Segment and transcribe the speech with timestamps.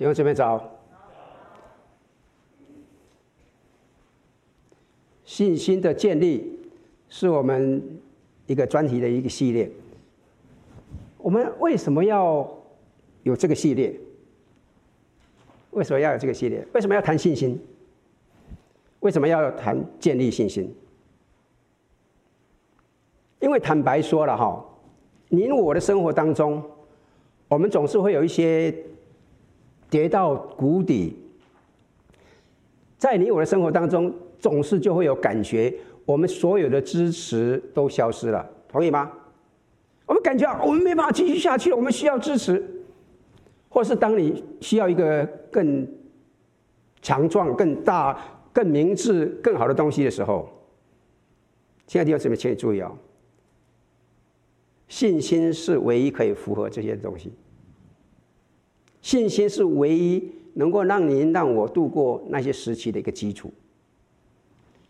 [0.00, 0.78] 弟兄姊妹早。
[5.26, 6.58] 信心的建立
[7.10, 8.00] 是我们
[8.46, 9.70] 一个专题的一个系列。
[11.18, 12.50] 我们为什么要
[13.24, 13.94] 有这个系列？
[15.72, 16.66] 为什么要有这个系列？
[16.72, 17.62] 为什么要谈信心？
[19.00, 20.74] 为什么要谈建立信心？
[23.40, 24.64] 因为坦白说了哈，
[25.28, 26.64] 您我的生活当中，
[27.48, 28.74] 我们总是会有一些
[29.90, 31.18] 跌到谷底，
[32.96, 34.14] 在你我的生活当中。
[34.40, 35.70] 总是就会有感觉，
[36.06, 39.12] 我们所有的支持都消失了，同意吗？
[40.06, 42.82] 我们感觉我们没办法继续下去了，我们需要支持，
[43.68, 45.86] 或是当你需要一个更
[47.02, 48.18] 强壮、更大、
[48.50, 50.48] 更明智、更好的东西的时候，
[51.86, 52.96] 亲爱的弟兄姊妹，请你注意哦，
[54.88, 57.30] 信心是唯一可以符合这些东西，
[59.00, 63.52] 信心是唯一能够让您让我度过那些时期的一个基础。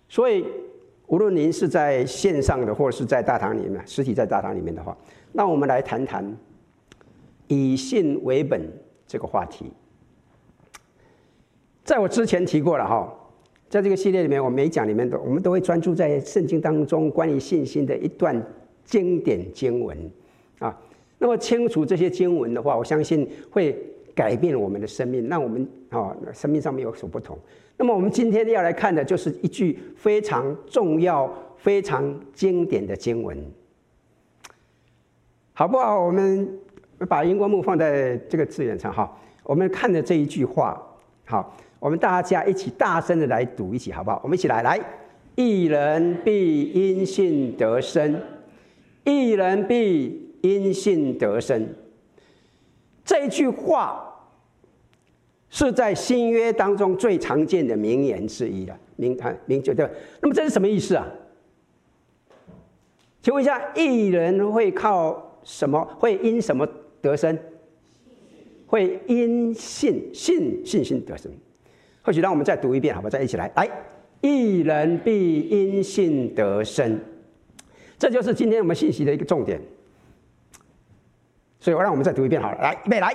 [0.09, 0.45] 所以，
[1.07, 4.97] 无论您是在线上的，或者是在大堂里面，实体在大堂里面的话，
[5.33, 6.37] 那我们来谈谈
[7.47, 8.61] 以信为本
[9.07, 9.67] 这个话题。
[11.85, 13.13] 在我之前提过了哈，
[13.69, 18.41] 在这个系列里面，我每讲里面都我们都会专注在圣经当中关于信心的一段
[18.85, 19.97] 经典经文
[20.59, 20.77] 啊。
[21.19, 23.77] 那么清楚这些经文的话，我相信会
[24.15, 27.39] 改变我们的生命，让我们啊生命上面有所不同。
[27.77, 33.39] 那么我们今天要来看的就是一句非常重要、非常经典的经文，
[35.55, 35.99] 好不好？
[35.99, 36.47] 我们
[37.09, 39.11] 把荧光幕放在这个字眼上哈。
[39.43, 40.81] 我们看的这一句话，
[41.25, 44.21] 好，我们大家一起大声的来读一起，好不好？
[44.23, 44.79] 我们一起来，来，
[45.35, 48.21] 一人必因信得生，
[49.05, 51.67] 一人必因信得生。
[53.05, 54.07] 这一句话。
[55.53, 59.85] 是在新约当中最常见的名言之一了，名啊名就对。
[60.23, 61.05] 那么这是什么意思啊？
[63.21, 65.85] 请问一下，义人会靠什么？
[65.99, 66.65] 会因什么
[67.01, 67.37] 得生？
[68.69, 71.29] 会因信信信心得生。
[72.03, 73.11] 或许让我们再读一遍，好吧？
[73.11, 73.69] 再一起来，来，
[74.21, 76.97] 义人必因信得生。
[77.99, 79.61] 这就是今天我们信息的一个重点。
[81.61, 83.15] 所以我让我们再读一遍好了，来，预备来。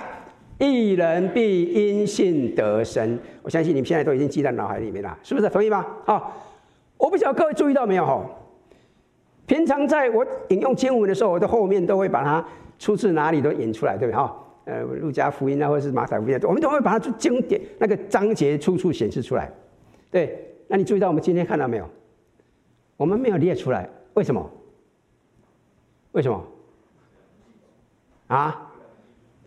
[0.58, 5.50] 一人必因信得生，我相信你们现在都已经记在脑海里面了，是不是？
[5.50, 5.84] 同意吗？
[6.06, 6.32] 好，
[6.96, 8.24] 我不晓得各位注意到没有哈？
[9.46, 12.42] 平常在我引用经文的时候，我的后面都会把它
[12.78, 14.16] 出自哪里都引出来，对不对？
[14.16, 14.34] 哈，
[14.64, 19.52] 呃，路加福音啊，或者是马太福音，我们都会把它经典那个章节处处显示出来。
[20.10, 21.86] 对，那你注意到我们今天看到没有？
[22.96, 24.50] 我们没有列出来，为什么？
[26.12, 26.42] 为什么？
[28.28, 28.62] 啊？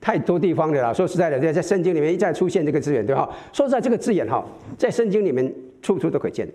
[0.01, 3.29] 太多地方的了，说实在的，在在圣经里面一再出现这个字眼，对吧？
[3.51, 4.41] 说实在，这个字眼哈，
[4.77, 6.47] 在圣经里面处处都可见，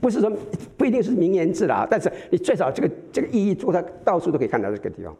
[0.00, 0.30] 不是说
[0.76, 5.12] 不一定是名言字啦，但是你最少这个这个意义，做它到处都可以看到这个地方。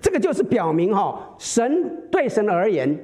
[0.00, 2.98] 这个就是表明哈，神对神而言，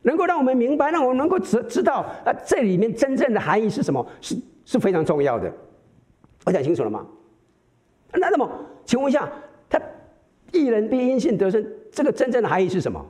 [0.00, 5.52] 能够让我们明白，让我们能够知知道啊，这里面真正的含义是什么，是是非常重要的。
[6.46, 7.06] 我讲清楚了吗？
[8.14, 8.50] 那那么，
[8.86, 9.30] 请问一下，
[10.54, 11.64] 一人必因信得生。
[11.92, 13.04] 这个真正的含义是什么？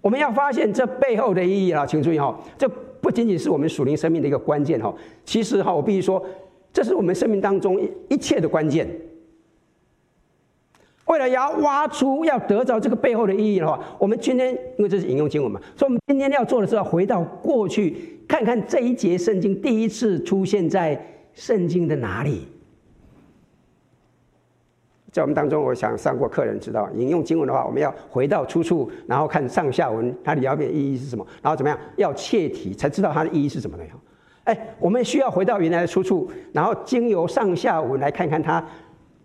[0.00, 2.68] 我们要发现这背后的意义啊，请注意哈，这
[3.00, 6.24] 不仅仅是我们属灵生命的一个关键哈，其实哈，我必须说，
[6.72, 7.76] 这是我们生命当中
[8.08, 8.88] 一切的关键。
[11.06, 21.04] 为了要挖出、要得着这个背后的意义的话，我们今天因为这是引用经文嘛，所以我们今天要做的是要回到过去，看看这一节圣经第一次出现在
[21.34, 22.46] 圣经的哪里。
[25.16, 33.84] 在我们当中，我想上过课人知道，引用经文的话，我们要回到出处，然后看上下文，它里边意义是什么，然后怎么样，要切题才知道它的意义是什么的。
[34.44, 38.62] 哎，我们需要回到原来的出处，然后经由上下文来看看它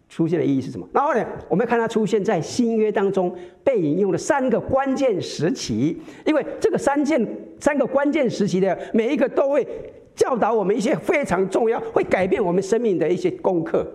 [0.08, 0.88] 出现的意义是什么。
[0.94, 7.28] 然后呢，我们看它出现在新约当中被引用的三个关键时期，因为这个三件
[7.60, 9.68] 三个关键时期的每一个都会
[10.16, 13.86] 教导我们一些非常重要、会改变我们生命的一些功课。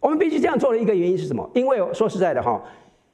[0.00, 1.48] 我们必须这样做的一个原因是什么？
[1.54, 2.62] 因为说实在的哈，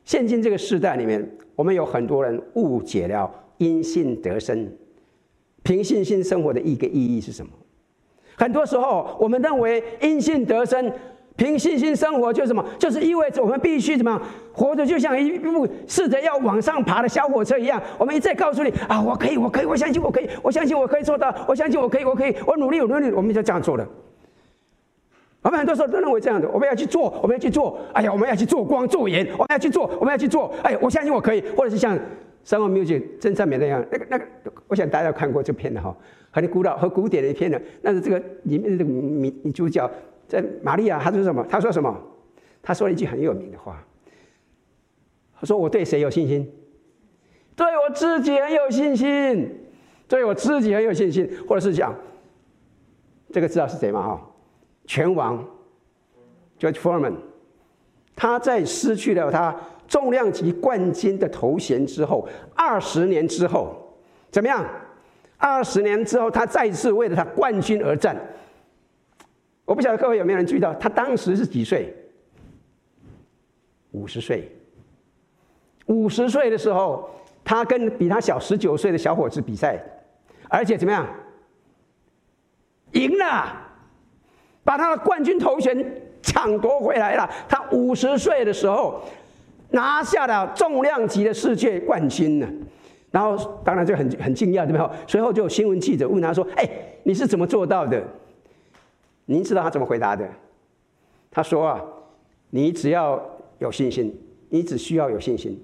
[0.04, 1.26] 现今这个时代里面，
[1.56, 4.70] 我们有很多人误解了因信得生、
[5.62, 7.50] 凭信心生活的一个意义是什么？
[8.36, 10.92] 很多时候，我们认为因信得生、
[11.36, 12.64] 凭信心生活就是什么？
[12.78, 14.20] 就是意味着我们必须怎么
[14.52, 17.80] 活着，就像一部试着要往上爬的小火车一样。
[17.96, 23.88] 我们一再告诉你啊，我可以，我可以，我相信我可以，我相信我可以做到，我相信我可以，我可以，我努力，我努力，我们就这样做了。
[25.44, 27.78] 我们很多时候都认为这样的，我们要去做，我们要去做。
[27.92, 30.50] 哎呀，我们要去做光做盐，我们要去做，我们要去做。
[30.62, 31.94] 哎，我相信我可以，或者是像
[32.46, 34.24] 《Sound of Music》真善美那样，那个那个，
[34.68, 35.94] 我想大家有看过这片的哈，
[36.30, 37.60] 很古老、很古典的一片的。
[37.82, 39.88] 但是这个里面的女女主角
[40.26, 41.46] 在玛利亚，她说什么？
[41.46, 41.94] 她说什么？
[42.62, 43.84] 她说了一句很有名的话。
[45.38, 46.50] 她说：“我对谁有信心？
[47.54, 49.60] 对我自己很有信心，
[50.08, 51.94] 对我自己很有信心。”或者是讲
[53.30, 54.02] 这个知道是谁吗？
[54.02, 54.30] 哈？
[54.86, 55.44] 拳王
[56.58, 57.14] George Foreman，
[58.14, 59.54] 他在失去了他
[59.88, 63.96] 重量级冠军的头衔之后，二十年之后
[64.30, 64.64] 怎么样？
[65.36, 68.16] 二十年之后，他再次为了他冠军而战。
[69.66, 71.94] 我不晓得各位有没有人注意到，他当时是几岁？
[73.90, 74.50] 五十岁。
[75.86, 77.10] 五十岁的时候，
[77.44, 79.78] 他跟比他小十九岁的小伙子比赛，
[80.48, 81.06] 而且怎么样？
[82.92, 83.63] 赢了。
[84.64, 87.30] 把他的冠军头衔抢夺回来了。
[87.48, 89.00] 他五十岁的时候
[89.70, 92.48] 拿下了重量级的世界冠军呢。
[93.10, 94.90] 然后当然就很很惊讶，对不对？
[95.06, 96.68] 随后就有新闻记者问他说：“哎，
[97.04, 98.02] 你是怎么做到的？”
[99.26, 100.28] 您知道他怎么回答的？
[101.30, 101.80] 他说：“啊，
[102.50, 103.24] 你只要
[103.60, 104.12] 有信心，
[104.48, 105.56] 你只需要有信心，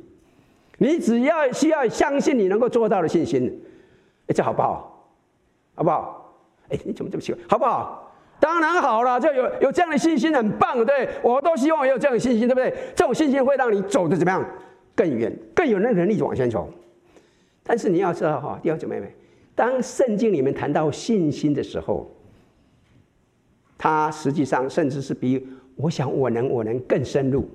[0.79, 3.61] 你只要需要相信你能够做到的信心。
[4.29, 5.11] 哎，这好不好？
[5.75, 6.33] 好不好？
[6.69, 7.43] 哎，你怎么这么奇怪？
[7.49, 12.75] 好不好？”当然好了，就有有这样的信心很棒，对，我都希望有这样的信心，对不对？
[12.97, 14.45] 这种信心会让你走得怎么样？
[14.97, 16.69] 更远，更有那能力往前走。
[17.63, 19.09] 但是你要知道哈，弟兄姐妹们，
[19.55, 22.11] 当圣经里面谈到信心的时候，
[23.77, 25.47] 它实际上甚至是比
[25.77, 27.49] 我想我能我能更深入。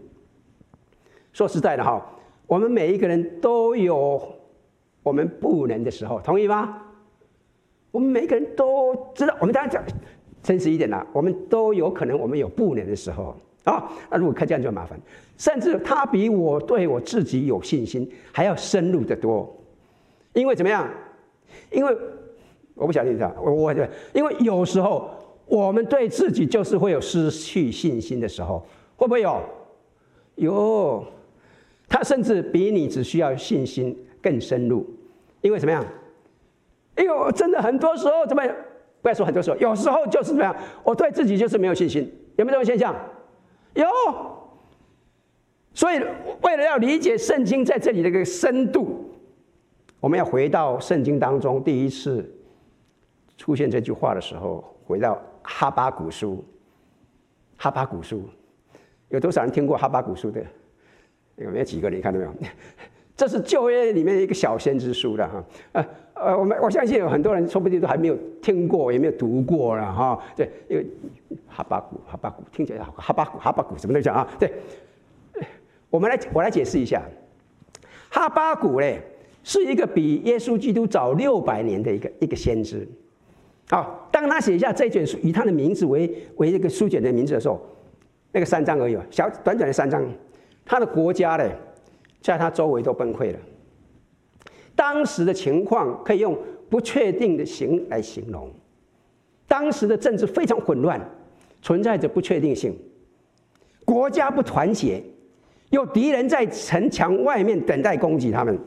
[1.33, 1.99] 说实在的哈，
[2.47, 4.21] 我们每一个人都有
[5.01, 6.83] 我们不能的时候，同意吗？
[7.91, 9.83] 我们每一个人都知道，我们大家讲。
[10.45, 13.92] 真实一点啦，我们都有可能，我们有不能的时候啊。
[14.12, 14.95] 那如果看这样就麻烦，
[15.39, 19.51] 甚至他比我对我自己有信心还要深入得多。
[20.33, 20.88] 因为怎么样？
[21.71, 21.97] 因为
[22.75, 23.74] 我不晓得你知道，我我，
[24.13, 25.09] 因为有时候
[25.47, 28.63] 我们对自己就是会有失去信心的时候，
[28.95, 29.41] 会不会有？
[30.36, 31.03] 有。
[31.89, 34.86] 他甚至比你只需要信心更深入。
[35.41, 35.83] 因为怎么样？
[36.98, 38.44] 因为我真的很多时候怎么？
[39.05, 40.55] 不要说很多时候，有时候就是这样。
[40.83, 42.95] 我对自己就是没有信心，有没有这种现象？
[43.75, 43.85] 有。
[45.75, 46.03] 所以，
[46.41, 49.13] 为了要理解圣经在这里的一个深度，
[49.99, 52.27] 我们要回到圣经当中第一次
[53.37, 56.43] 出现这句话的时候，回到哈巴谷书。
[57.57, 58.23] 哈巴谷书，
[59.09, 60.43] 有多少人听过哈巴谷书的？
[61.35, 61.99] 有没有几个人？
[61.99, 62.33] 你看到没有？
[63.15, 65.43] 这是旧约里面一个小先知书的哈。
[65.73, 65.85] 呃
[66.15, 70.19] 呃，我们我相信有很多人说不定都还没有听过，也没有读过了哈。
[70.35, 70.85] 对，因为
[71.47, 74.27] 哈巴谷，哈巴谷听起来好，哈巴谷，哈巴谷什么都讲啊。
[74.39, 74.51] 对，
[75.89, 77.01] 我们来我来解释一下，
[78.09, 79.01] 哈巴谷嘞
[79.44, 82.88] 是一个比耶稣基督早六百年的一个一个先知。
[83.69, 87.59] 好，当他写下这卷书，以他的名字为为一个书卷的名字的时候，
[88.31, 90.03] 那个三章而已，小短短的三章，
[90.65, 91.51] 他的国家嘞。
[92.21, 93.38] 在他周围都崩溃了。
[94.75, 96.38] 当时的情况可以用
[96.69, 98.51] 不确定的形来形容。
[99.48, 101.00] 当时的政治非常混乱，
[101.62, 102.75] 存在着不确定性，
[103.86, 105.01] 国家不团结，
[105.69, 108.58] 有敌人在城墙外面等待攻击他们。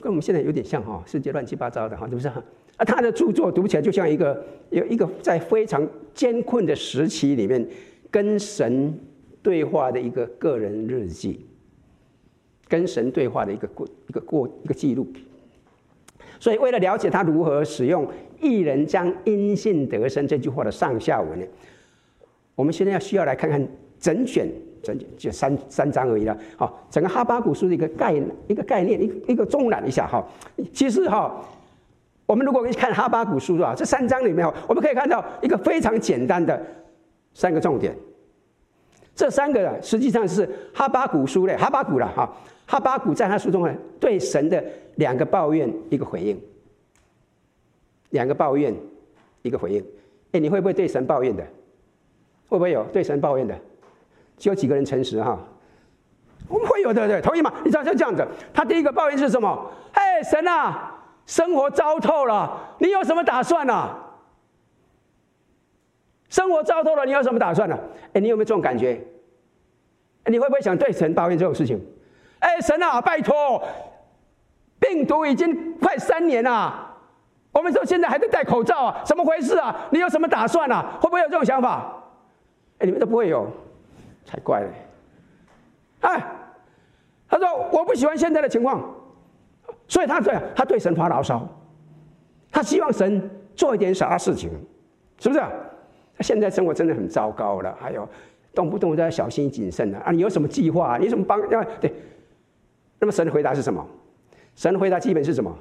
[0.00, 2.28] 跟我们现在有点像哈，世界乱七八糟的哈，是不是？
[2.78, 7.68] 啊，他的著作读起来就像一个有一个在非常艰困的时期里面
[8.10, 8.98] 跟神
[9.42, 11.46] 对话的一个个人日记。
[12.70, 15.04] 跟神对话的一个过一个过一个记录，
[16.38, 18.08] 所以为了了解他如何使用
[18.40, 21.44] “一人将因信得生”这句话的上下文呢，
[22.54, 23.60] 我们现在要需要来看看
[23.98, 24.48] 整卷
[24.82, 26.38] 整卷就三三章而已了。
[26.56, 28.14] 好，整个哈巴谷书的一个概
[28.46, 30.24] 一个概念，一一个纵览一下哈。
[30.72, 31.44] 其实哈，
[32.24, 36.64] 我们如果看哈巴谷书啊，这三章里面，我们可以看到一个非常简单的
[37.34, 37.92] 三个重点。
[39.12, 42.32] 这三个实际上是哈巴谷书的哈巴谷了哈。
[42.70, 44.62] 哈巴谷在他书中呢，对神的
[44.94, 46.40] 两个抱怨，一个回应。
[48.10, 48.72] 两个抱怨，
[49.42, 49.84] 一个回应。
[50.30, 51.42] 哎，你会不会对神抱怨的？
[52.48, 53.58] 会不会有对神抱怨的？
[54.38, 55.36] 只有几个人诚实哈？
[56.46, 57.52] 我们会有的，对，同意吗？
[57.64, 58.24] 你知道就这样子。
[58.54, 59.68] 他第一个抱怨是什么？
[59.92, 60.96] 嘿，神啊，
[61.26, 63.96] 生活糟透了，你有什么打算呢？
[66.28, 67.76] 生活糟透了，你有什么打算呢？
[68.12, 69.04] 哎，你有没有这种感觉？
[70.26, 71.84] 你会不会想对神抱怨这种事情？
[72.40, 73.62] 哎，神啊，拜托！
[74.78, 76.96] 病毒已经快三年了，
[77.52, 79.76] 我们说现在还在戴口罩啊，怎么回事啊？
[79.90, 80.98] 你有什么打算啊？
[81.00, 81.94] 会不会有这种想法？
[82.78, 83.46] 哎，你们都不会有，
[84.24, 84.68] 才怪嘞！
[86.00, 86.22] 哎，
[87.28, 88.82] 他说我不喜欢现在的情况，
[89.86, 91.46] 所以他这样，他对神发牢骚，
[92.50, 94.50] 他希望神做一点啥事情，
[95.18, 95.40] 是不是？
[96.16, 98.08] 他现在生活真的很糟糕了，还有
[98.54, 100.10] 动不动都要小心谨慎的啊！
[100.10, 100.94] 你有什么计划？
[100.94, 101.38] 啊你怎么帮？
[101.50, 101.92] 要对？
[103.00, 103.84] 那么神的回答是什么？
[104.54, 105.52] 神的回答基本是什么？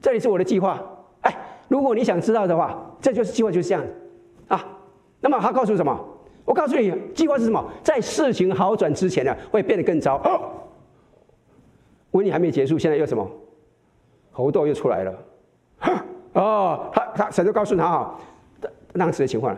[0.00, 0.80] 这里是我的计划。
[1.22, 1.34] 哎，
[1.68, 3.84] 如果你想知道的话，这就是计划，就是这样
[4.48, 4.64] 啊。
[5.20, 5.98] 那么他告诉什么？
[6.44, 7.64] 我告诉你，计划是什么？
[7.82, 10.20] 在事情好转之前呢，会变得更糟。
[12.10, 13.26] 瘟疫还没结束，现在又什么？
[14.32, 15.14] 猴痘又出来了。
[16.34, 18.18] 哦，他他神就告诉他啊，
[18.94, 19.56] 当时的情况，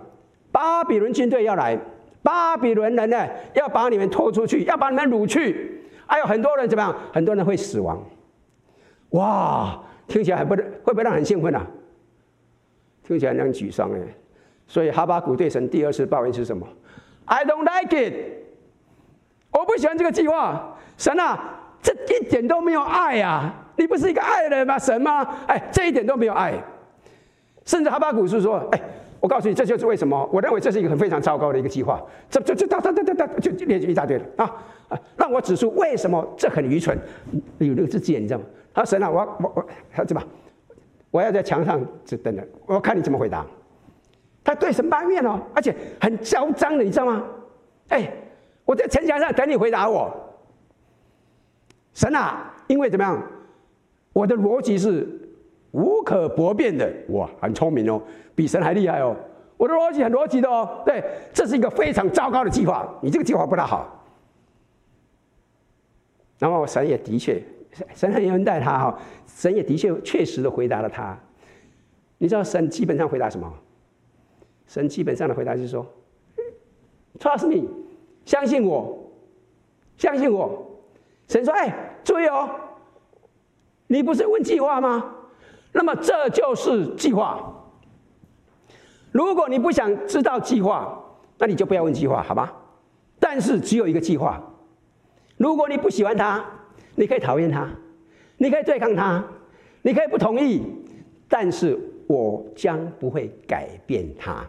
[0.53, 1.79] 巴比伦军队要来，
[2.23, 5.74] 巴比伦人呢要把你们拖出去，要把你们掳去，
[6.07, 6.95] 还有很多人怎么样？
[7.13, 8.03] 很多人会死亡。
[9.11, 11.67] 哇，听起来很不，会不会让很兴奋啊？
[13.03, 14.01] 听起来让沮丧哎。
[14.67, 16.67] 所以哈巴谷对神第二次抱怨是什么
[17.27, 18.15] ？I don't like it，
[19.51, 20.77] 我不喜欢这个计划。
[20.97, 23.53] 神啊，这一点都没有爱啊！
[23.77, 24.79] 你不是一个爱人吗？
[24.79, 25.23] 神吗？
[25.47, 26.55] 哎，这一点都没有爱。
[27.65, 28.81] 甚至哈巴谷是说：“哎，
[29.25, 31.99] 我告诉你，这就是为什么我认为这是一个很非常糟糕的一个计划。
[32.28, 34.62] 这、这、这、哒、哒、哒、哒，就列举一大堆了啊！
[35.16, 36.95] 让我指出为什么这很愚蠢。
[37.57, 38.45] 有那个字眼，你知道吗？
[38.75, 40.23] 他说：神啊，我、我、我，他怎么？
[41.11, 43.47] 我要在墙上这等等，我要看你怎么回答。”
[44.45, 47.25] 他对神埋怨哦，而且很嚣张的，你知道吗？
[47.88, 48.12] 哎，
[48.66, 50.14] 我在城墙上等你回答我。
[51.95, 53.23] 神啊，因为怎么样？
[54.12, 55.09] 我的逻辑是
[55.75, 58.00] 无可驳辩的，哇，很聪明哦，
[58.35, 59.14] 比神还厉害哦。
[59.57, 61.02] 我的逻辑很逻辑的哦，对，
[61.33, 64.04] 这是一个非常糟糕的计划，你这个计划不大好。
[66.38, 67.43] 然后神也的确，
[67.93, 71.19] 神很恩待他哈，神也的确确实的回答了他。
[72.19, 73.52] 你知道神基本上回答什么？
[74.66, 75.85] 神基本上的回答就是说
[77.19, 77.69] ：“Trust me，
[78.25, 78.97] 相信我，
[79.99, 80.71] 相信我。”
[81.28, 82.49] 神说：“哎，注意哦，
[83.88, 85.14] 你不是问计划吗？
[85.76, 87.52] 那么这就是计划。
[89.11, 91.04] 如果你不想知道计划，
[91.37, 92.54] 那你就不要问计划，好吧？
[93.19, 94.40] 但是只有一个计划。
[95.37, 96.45] 如果你不喜欢他，
[96.95, 97.69] 你可以讨厌他，
[98.37, 99.25] 你可以对抗他，
[99.83, 100.62] 你可以不同意，
[101.28, 101.76] 但是
[102.07, 104.47] 我将不会改变他。”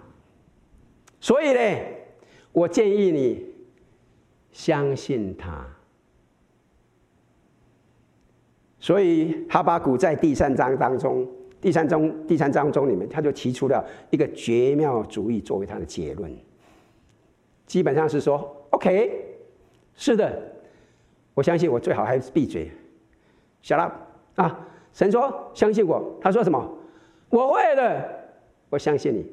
[1.19, 1.79] 所以呢，
[2.51, 3.43] 我建议你
[4.51, 5.65] 相信他。
[8.85, 11.27] 所以哈巴谷在第三章当中，
[11.59, 16.31] 第三章第三章中里面，他就提出了一个绝妙主义作为他的结论。
[17.65, 19.11] 基本上是说，OK，
[19.95, 20.39] 是的，
[21.33, 22.69] 我相信我最好还是闭嘴
[23.63, 23.91] ，shut up
[24.35, 24.67] 啊！
[24.93, 26.77] 神说相信我，他说什么？
[27.29, 28.07] 我会的，
[28.69, 29.25] 我相信你。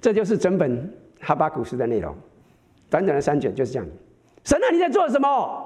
[0.00, 2.12] 这就是整本哈巴谷书的内容，
[2.90, 3.86] 短短的三卷就是这样。
[4.42, 5.63] 神啊，你在做什么？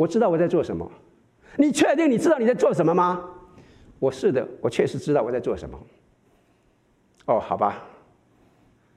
[0.00, 0.90] 我知道我在做什么。
[1.56, 3.22] 你确定你知道你在做什么吗？
[3.98, 5.78] 我是的，我确实知道我在做什么。
[7.26, 7.84] 哦，好吧。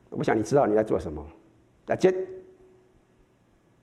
[0.09, 1.25] 我想你知道你在做什么。
[1.85, 2.09] 那接，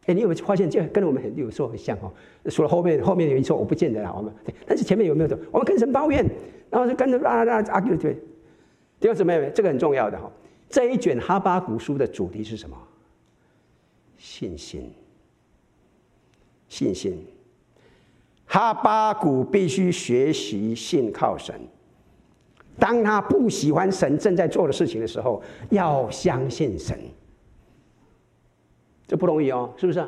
[0.07, 2.11] 哎，你有没有发现这跟我们很有时候很像哦？
[2.49, 4.15] 除了后面后面有一错，我不见得啊。
[4.17, 4.33] 我们，
[4.67, 5.39] 但是前面有没有错？
[5.53, 6.25] 我们跟神抱怨，
[6.71, 8.15] 然后就跟着啊啊啊对。
[8.99, 10.33] 弟兄姊妹，这个很重要的哈。
[10.71, 12.75] 这一卷哈巴古书的主题是什么？
[14.17, 14.91] 信心。
[16.71, 17.23] 信心。
[18.47, 21.55] 哈巴谷必须学习信靠神。
[22.79, 26.99] 当他不喜欢神正在做的事情的时候，要相信神。
[29.07, 30.03] 这不容易哦，是不是？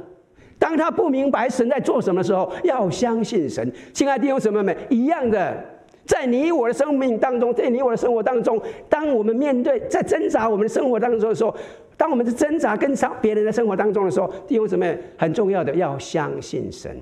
[0.59, 3.71] 当他不明白神在做什么的时候，要相信神。
[3.93, 5.63] 亲爱的弟兄姊妹们，一样的。
[6.05, 11.55] 在你我的生命当中，在你我的生活当中，当我们面对在挣扎我们的生活当中的时候，
[12.03, 17.01] 当我们在挣扎跟上别人的生活当中的时候，弟兄姊妹，很重要的要相信神。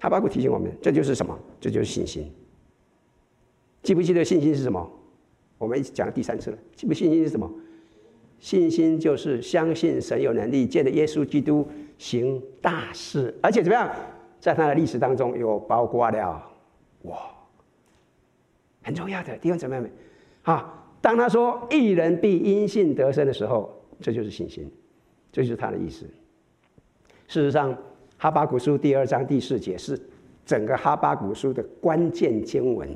[0.00, 1.38] 哈巴谷提醒我们，这就是什么？
[1.60, 2.32] 这就是信心。
[3.82, 4.90] 记不记得信心是什么？
[5.58, 6.56] 我们一直讲了第三次了。
[6.74, 7.50] 记不信心是什么？
[8.40, 11.68] 信心就是相信神有能力借着耶稣基督
[11.98, 13.94] 行大事，而且怎么样，
[14.40, 16.42] 在他的历史当中有包括了。
[17.02, 17.18] 哇，
[18.82, 19.90] 很重要的弟兄姊妹们，
[20.44, 23.70] 啊，当他说“一人必因信得生”的时候，
[24.00, 24.72] 这就是信心，
[25.30, 26.06] 这就是他的意思。
[27.28, 27.74] 事实上，
[28.16, 30.00] 《哈巴古书》第二章第四节是
[30.46, 32.88] 整个《哈巴古书》的关键经文。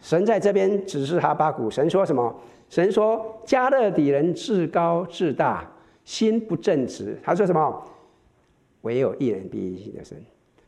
[0.00, 2.34] 神在这边指示哈巴古，神说什么？
[2.70, 5.70] 神说：“迦勒底人自高自大，
[6.06, 7.84] 心不正直。”他说什么？
[8.80, 10.16] 唯有一人必因信得生。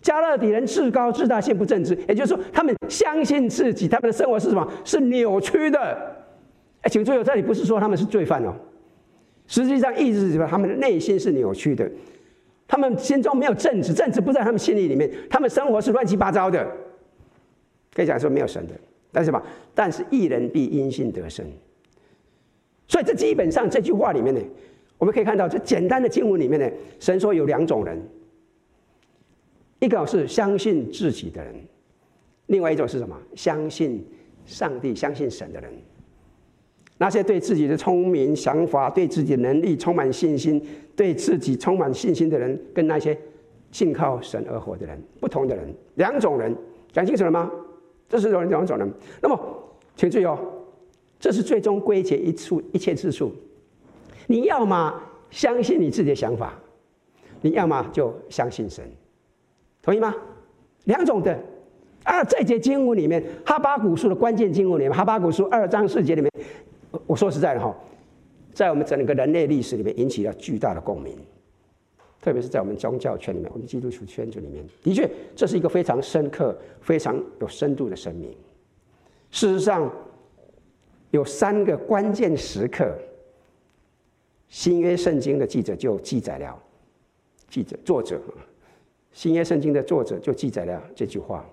[0.03, 4.71] 加勒底人自高自大，心不正直，也就是说，他们相信自己，他们的生活是什么？
[4.85, 6.19] 是扭曲的。
[6.83, 8.55] 哎，请注意，这里不是说他们是罪犯哦，
[9.47, 10.47] 实际上意思是什么？
[10.47, 11.91] 他们的内心是扭曲的，
[12.69, 16.71] 他们心中没有正直，正直不在他们心里里面，他们生活是乱七八糟的，
[17.95, 18.75] 可以讲说没有神的。
[19.13, 19.43] 但是吧？
[19.75, 21.45] 但是一人必因信得生。
[22.89, 24.41] 所以这基本上这句话里面呢，
[24.99, 28.01] 我们可以看到，这简单的经文里面呢，神说有两种人。
[29.81, 31.55] 一个是相信自己的人，
[32.47, 33.17] 另外一种是什么？
[33.35, 34.03] 相信
[34.47, 35.71] 上帝、相信神的人。
[37.03, 43.19] 那些对自己的聪明想法、对自己的能力充满信心、对自己充满信心的人，跟那些
[43.73, 46.57] 信靠神而活的人，不同的人，两种人，
[46.93, 47.51] 讲清楚了吗？
[48.09, 48.89] 这是两两种人。
[49.21, 49.37] 那么，
[49.97, 50.39] 请注意哦，
[51.19, 53.33] 这是最终归结一处一切之处。
[54.29, 54.95] 你要么
[55.29, 56.55] 相信你自己的想法，
[57.41, 58.85] 你要么就相信神。
[59.83, 60.15] 同意吗？
[60.85, 61.37] 两种的
[62.05, 66.31] 啊，这节经文里面，哈巴谷书的关键经文里面，哈巴谷书二章四节里面，
[67.07, 67.75] 我说实在的哈，
[68.53, 71.17] 在我们整个人类历史里面引起了巨大的共鸣，
[72.21, 78.31] 特别是在我们宗教圈里面，我们基督徒圈子里面，的确，这是一个非常深刻、非常有深度的声明。
[79.31, 79.91] 事实上，
[81.11, 82.97] 有三个关键时刻，
[84.49, 86.63] 新约圣经的记者就记载了，
[87.49, 88.21] 记者作者。
[89.13, 91.45] 新约圣经的作者就记载了这句话，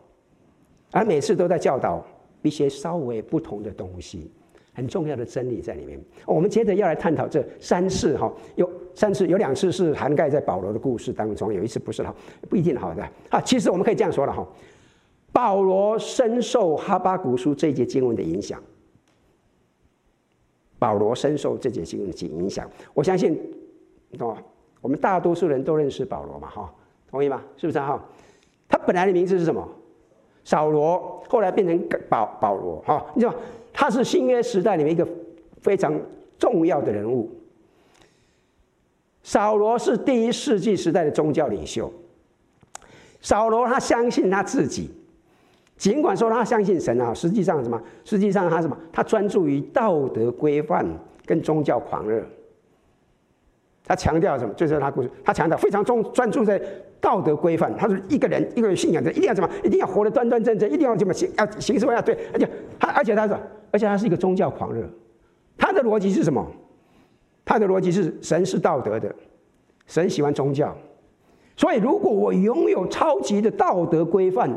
[0.91, 2.05] 而每次都在教导
[2.41, 4.31] 一些稍微不同的东西，
[4.79, 6.00] 很重要的真理在里面。
[6.25, 12.15] 我们接着要来探讨这三次哈，有三次，有两次是涵盖在保罗的故事当中，有一次不是哈，
[12.50, 13.41] 不一定好的啊。
[13.41, 14.48] 其实我们可以这样说了哈，
[15.33, 18.62] 保罗深受哈巴古书这节经文的影响，
[20.79, 22.69] 保罗深受这节经文的影响。
[22.93, 23.38] 我相信，
[24.19, 24.38] 哦，
[24.79, 26.74] 我们大多数人都认识保罗嘛哈。
[27.12, 27.41] 同意吗？
[27.57, 28.01] 是不是哈？
[28.69, 29.67] 他本来的名字是什么？
[30.45, 33.05] 扫罗，后来变成保保罗哈。
[33.13, 33.36] 你知道，
[33.79, 35.07] 他是新约时代里面一个
[35.62, 35.98] 非常
[36.38, 37.31] 重要的人物。
[39.24, 41.89] 扫罗是第一世纪时代的宗教领袖。
[43.21, 44.91] 扫罗他相信他自己，
[45.77, 47.82] 尽管说他相信神啊，实际上什么？
[48.03, 48.77] 实际上他什么？
[48.91, 50.86] 他专注于道德规范
[51.25, 52.21] 跟宗教狂热。
[53.86, 54.53] 他强调什么？
[54.56, 56.62] 就是他故事，他强调非常重专注在。
[57.01, 59.49] 道德规范，他是一个人一个人信仰者一定要什么？
[59.63, 61.32] 一定要活得端端正正，一定要怎么行？
[61.38, 62.13] 要行什么要对？
[62.34, 62.45] 而且
[62.77, 63.39] 他，而且他说，
[63.71, 64.88] 而且他是一个宗教狂热。
[65.58, 66.45] 他的逻辑是什么？
[67.45, 69.13] 他的逻辑是神是道德的，
[69.86, 70.75] 神喜欢宗教。
[71.55, 74.49] 所以，如果我拥有超级的道德规范，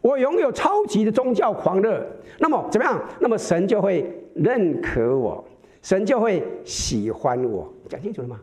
[0.00, 2.06] 我拥有超级的宗教狂热，
[2.38, 3.02] 那么怎么样？
[3.20, 5.44] 那么神就会认可我，
[5.82, 7.72] 神就会喜欢我。
[7.88, 8.40] 讲清楚了吗？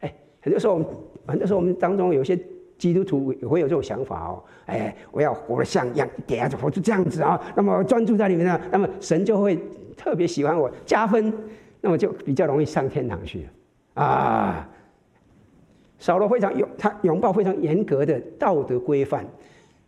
[0.00, 0.80] 哎，很多时候，
[1.26, 2.38] 很多时候我们当中有些。
[2.76, 9.58] 基督徒也会有这种想法哦，哎，我要活得像样，点下去活就这样子啊，那么专注在里面呢，那么神就会
[9.96, 11.32] 特别喜欢我，加分，
[11.80, 13.48] 那么就比较容易上天堂去
[13.94, 14.68] 啊。
[15.98, 19.24] 扫罗非常拥他拥抱非常严格的道德规范，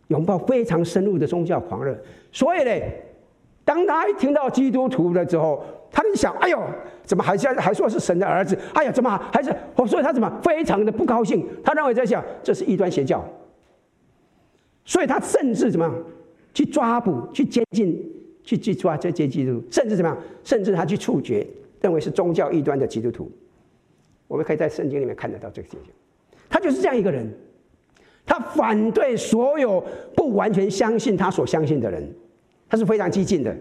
[0.07, 1.95] 拥抱非常深入的宗教狂热，
[2.31, 2.71] 所以呢，
[3.65, 6.59] 当他一听到基督徒的时候，他就想，哎呦。
[7.07, 8.55] 怎么还是还说是神的儿子？
[8.73, 9.49] 哎呀，怎么还是？
[9.87, 11.47] 所以他怎么非常的不高兴？
[11.63, 13.23] 他认为在想这是异端邪教，
[14.83, 16.03] 所以他甚至怎么样
[16.53, 17.97] 去抓捕、去监禁、
[18.43, 20.17] 去去抓这些基督徒，甚至怎么样？
[20.43, 21.47] 甚至他去处决
[21.79, 23.31] 认为是宗教异端的基督徒。
[24.27, 25.93] 我们可以在圣经里面看得到这个情形。
[26.49, 27.25] 他就是这样一个人，
[28.25, 29.81] 他反对所有
[30.13, 32.13] 不完全相信他所相信的人，
[32.67, 33.55] 他是非常激进的。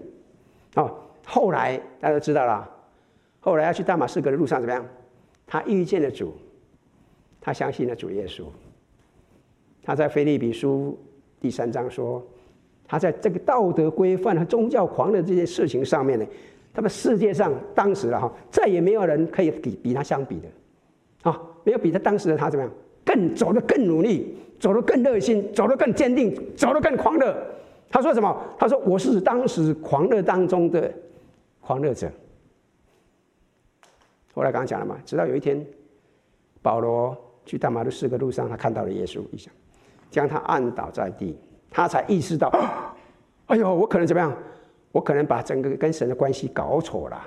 [0.74, 0.92] 哦，
[1.24, 2.68] 后来大家都知道了。
[3.46, 4.85] 后来要去大马士革的路上怎么样？
[5.46, 6.35] 他遇见了主，
[7.40, 8.42] 他相信了主耶稣。
[9.85, 10.98] 他在腓立比书
[11.38, 12.20] 第三章说，
[12.88, 16.26] 他在这个道德规范和宗教狂热这件事情上面呢，
[16.74, 27.40] 他们世界上当时了哈，再也没有人可以比比他相比的，啊，没有比他当时的他怎么样，更走得更努力，走得更热心，走得更坚定，走得更狂热。
[27.88, 28.37] 他说什么？
[28.59, 30.92] 他说我是当时狂热当中的
[31.61, 32.11] 狂热者。
[34.37, 35.66] 后来刚刚讲了嘛，直到有一天，
[36.61, 39.51] 保罗去大马士革路上，他看到了耶稣一下，
[40.11, 41.35] 将他按倒在地，
[41.70, 42.53] 他才意识到，
[43.46, 44.37] 哎呦，我可能怎么样？
[44.92, 47.18] 我可能把整个跟神的关系搞错了。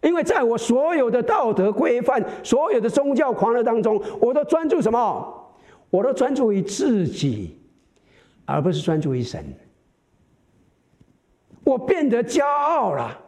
[0.00, 5.54] 因为在我所有的道德规范、所有的宗教狂热当中，我都专注什么？
[5.88, 7.60] 我都专注于自己，
[8.44, 9.44] 而不是专注于神。
[11.62, 13.20] 我变得骄傲了。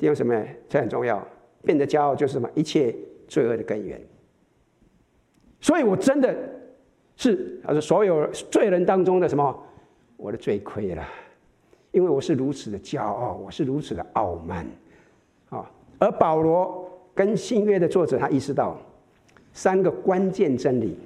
[0.00, 1.22] 弟兄姊妹，这很重要。
[1.62, 2.48] 变得骄傲就是什么？
[2.54, 2.96] 一切
[3.28, 4.00] 罪恶的根源。
[5.60, 6.34] 所以我真的
[7.16, 9.54] 是他说所有罪人当中的什么？
[10.16, 11.06] 我的罪亏了，
[11.92, 14.66] 因为我是如此的骄傲，我是如此的傲慢，
[15.50, 15.70] 啊！
[15.98, 18.78] 而保罗跟新约的作者他意识到
[19.52, 20.96] 三个关键真理。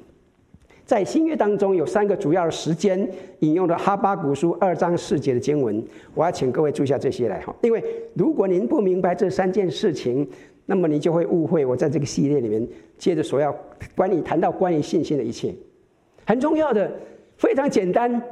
[0.87, 5.83] 在新约当中有三个主要的时间引用的哈巴谷书二章四节的经文，
[6.15, 7.83] 我要请各位注意下这些来哈，因为
[8.15, 10.29] 如果您不明白这三件事情，
[10.67, 12.67] 那么你就会误会我在这个系列里面
[12.99, 13.55] 接着所要
[13.97, 15.55] 关于谈到关于信心的一切，
[16.27, 16.91] 很重要的，
[17.39, 18.23] 非常简单，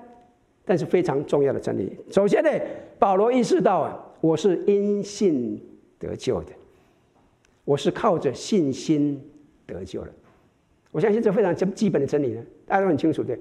[0.64, 1.96] 但是非常重要的真理。
[2.10, 2.50] 首先呢，
[2.98, 5.58] 保罗意识到啊我是因信
[5.98, 6.52] 得救的，
[7.64, 9.18] 我是靠着信心
[9.66, 10.12] 得救的。
[10.92, 13.24] 我相信这非常基基本的真理呢，大家都很清楚。
[13.24, 13.36] 对，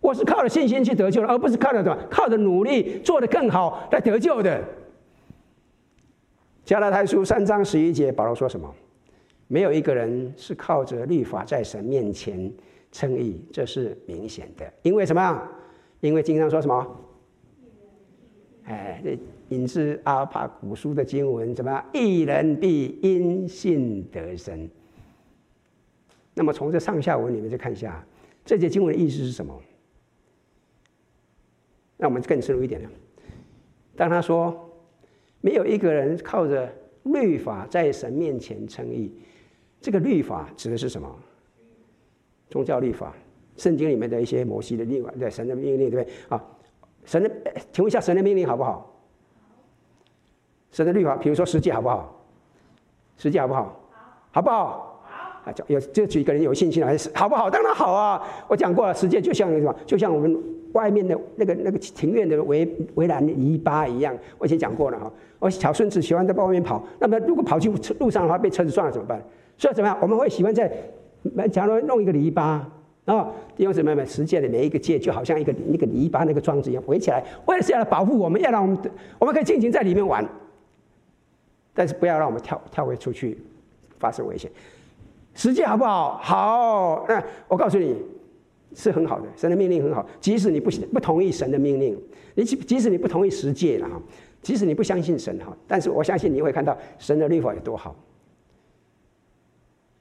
[0.00, 4.62] 我是靠着信心去得救的，而不是靠着什么，靠着努力做得更好来得救的。
[6.64, 8.72] 加拉太书三章十一节，保罗说什么？
[9.48, 12.50] 没有一个人是靠着律法在神面前
[12.92, 14.64] 称义，这是明显的。
[14.82, 15.42] 因为什么？
[16.00, 16.86] 因为经上说什么？
[18.64, 21.84] 哎，这引自哈巴谷书的经文，什么？
[21.92, 24.68] 一人必因信得生。
[26.34, 28.04] 那么从这上下文里面再看一下，
[28.44, 29.58] 这节经文的意思是什么？
[31.96, 32.90] 那我们更深入一点了。
[33.94, 34.68] 当他说
[35.40, 36.72] 没有一个人靠着
[37.04, 39.12] 律法在神面前称义，
[39.80, 41.08] 这个律法指的是什么？
[42.48, 43.14] 宗教律法，
[43.56, 46.14] 圣经里面的一些摩西的律法，对神的命令，对不对？
[46.28, 46.44] 啊，
[47.04, 47.30] 神的，
[47.72, 48.88] 请问一下，神的命令好不好？
[50.70, 52.24] 神的律法，比如说十诫好不好？
[53.16, 53.80] 十诫好不好？
[54.32, 54.91] 好不好？
[55.44, 57.50] 啊，有这几个人有信心还是好不好？
[57.50, 58.22] 当然好啊！
[58.48, 59.74] 我讲过了，实践就像什么？
[59.84, 60.36] 就像我们
[60.72, 64.16] 外面的那个那个庭院的围围栏篱笆一样。
[64.38, 65.10] 我以前讲过了哈。
[65.40, 69.20] 我小孙子喜欢在外面跑，那么如果跑去路上的话，被车子撞了怎么办？
[69.58, 69.98] 所以怎么样？
[70.00, 70.70] 我们会喜欢在，
[71.50, 72.60] 假如弄一个篱笆
[73.06, 78.78] 啊，弟兄姊妹们，实践的每一个界就好像一个那个篱笆那个桩子一样围起来，为了是要来保护我们，要让我们
[79.18, 80.24] 我们可以尽情在里面玩，
[81.74, 83.36] 但是不要让我们跳跳回出去，
[83.98, 84.48] 发生危险。
[85.34, 86.18] 十诫好不好？
[86.22, 87.96] 好，那我告诉你，
[88.74, 89.26] 是很好的。
[89.36, 91.98] 神的命令很好，即使你不不同意神的命令，
[92.34, 94.00] 你即即使你不同意十诫了哈，
[94.42, 97.96] 即使你不相信神哈，但是我相信你会看到神的律法有多好。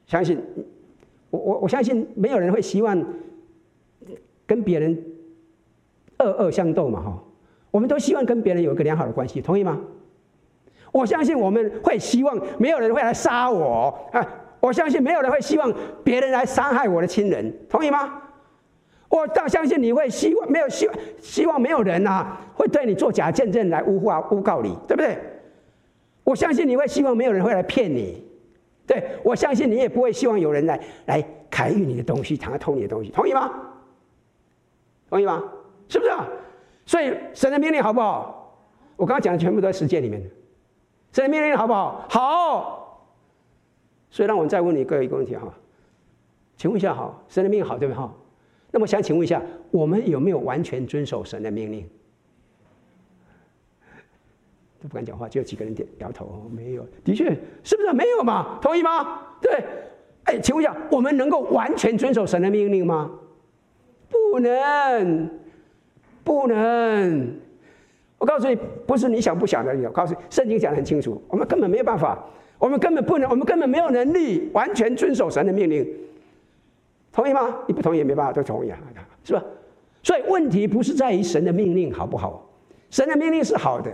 [0.06, 0.38] 相信
[1.30, 3.02] 我我我相信没有人会希望
[4.46, 5.02] 跟别人
[6.20, 7.24] 恶恶相斗嘛哈，
[7.72, 9.80] 我们都希望跟别人有一个良好的关系，同意吗？
[10.92, 14.28] 我相信我们会希望没有人会来杀我啊。
[14.62, 18.22] 我相信没有人会希望别人来伤害我的亲人，同意吗？
[19.10, 25.18] 我倒相信你会希望没有希望希望没有人啊会对你做假见证来诬话诬告你，对不对？
[26.24, 28.26] 我相信你会希望没有人会来骗你，
[28.88, 33.52] 对，我相信你也不会希望有人来来揩运你的东西，想要偷你的东西，同意吗？
[35.10, 35.44] 同意吗？
[35.90, 36.26] 是不是啊？
[36.86, 38.56] 所以神的命令好不好？
[38.96, 40.22] 我刚刚讲的全部都在实践里面，
[41.12, 42.06] 神的命令好不好？
[42.08, 42.91] 好。
[44.12, 45.52] 所以，让我们再问你各位一个问题哈，
[46.58, 48.14] 请问一下哈，神的命好对不对哈？
[48.70, 51.90] 那么想请问一下，我们有没有完全遵守神的命令？
[54.82, 56.86] 都不敢讲话，就有几个人点摇头，没有。
[57.04, 57.26] 的确，
[57.64, 58.60] 是不是没有嘛？
[58.62, 59.22] 同意吗？
[59.42, 59.64] 对。
[60.26, 63.10] 哎，请问一下，我们能够完全遵守神的命令吗？
[64.10, 65.30] 不能，
[66.24, 67.40] 不能。
[68.18, 72.22] 我告诉你，不是你想不想的，我告诉你，圣经讲得很清楚，我们根本没有办法。
[72.62, 75.84] 我们根本不能，我们根本没有能力完全遵守神的命令，
[77.12, 77.58] 同意吗？
[77.68, 78.78] 你不同意也没办法，都同意啊，
[79.24, 79.44] 是吧？
[80.04, 82.48] 所以问题不是在于神的命令好不好，
[82.92, 83.92] 神的命令是好的，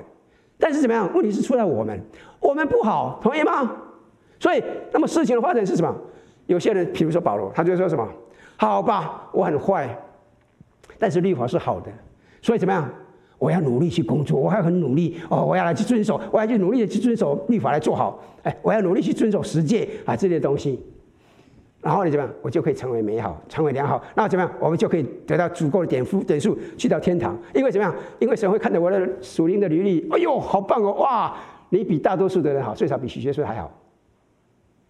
[0.59, 1.09] 但是怎么样？
[1.13, 1.97] 问题是出在我们，
[2.41, 3.73] 我们不好，同意吗？
[4.37, 5.95] 所以，那么事情的发展是什么？
[6.47, 8.05] 有些人，比如说保罗，他就说什么？
[8.57, 9.97] 好吧，我很坏，
[10.99, 11.89] 但是律法是好的，
[12.41, 12.89] 所以怎么样？
[13.39, 15.45] 我要努力去工作，我还要很努力哦！
[15.45, 18.19] 我要来去遵守，我要去努力的去遵守律法来做好。
[18.43, 20.79] 哎，我要努力去遵守十诫啊这些东西，
[21.81, 22.33] 然后你怎么样？
[22.41, 24.03] 我就可以成为美好，成为良好。
[24.15, 24.51] 那怎么样？
[24.59, 27.37] 我们就可以得到足够的点数点数去到天堂。
[27.53, 27.95] 因为怎么样？
[28.17, 30.07] 因为神会看到我的属灵的履历。
[30.11, 30.93] 哎呦，好棒哦！
[30.93, 31.37] 哇，
[31.69, 33.71] 你比大多数的人好，最少比许学生还好。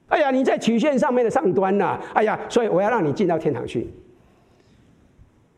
[0.08, 2.02] 哎呀，你在曲线上面的上端呐、啊！
[2.14, 3.90] 哎呀，所以我要让你进到天堂去。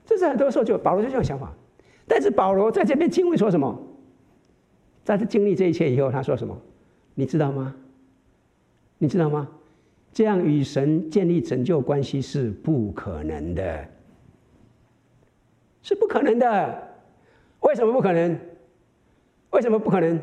[0.08, 1.54] 这是很多时候就保罗就这种想法。
[2.10, 3.80] 但是保罗在这边经文说什么？
[5.04, 6.60] 在他经历这一切以后，他说什么？
[7.14, 7.76] 你知道吗？
[8.98, 9.48] 你知道吗？
[10.12, 13.88] 这样与神建立拯救关系是不可能的，
[15.84, 16.88] 是不可能的。
[17.60, 18.40] 为什么不可能？
[19.52, 20.20] 为什么不可能？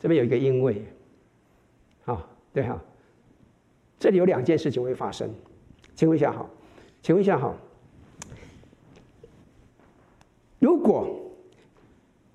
[0.00, 0.82] 这边有一个因为，
[2.04, 2.82] 好，对哈，
[3.98, 5.28] 这里有两件事情会发生，
[5.94, 6.48] 请问一下哈。
[7.00, 7.54] 请问一下哈，
[10.58, 11.08] 如果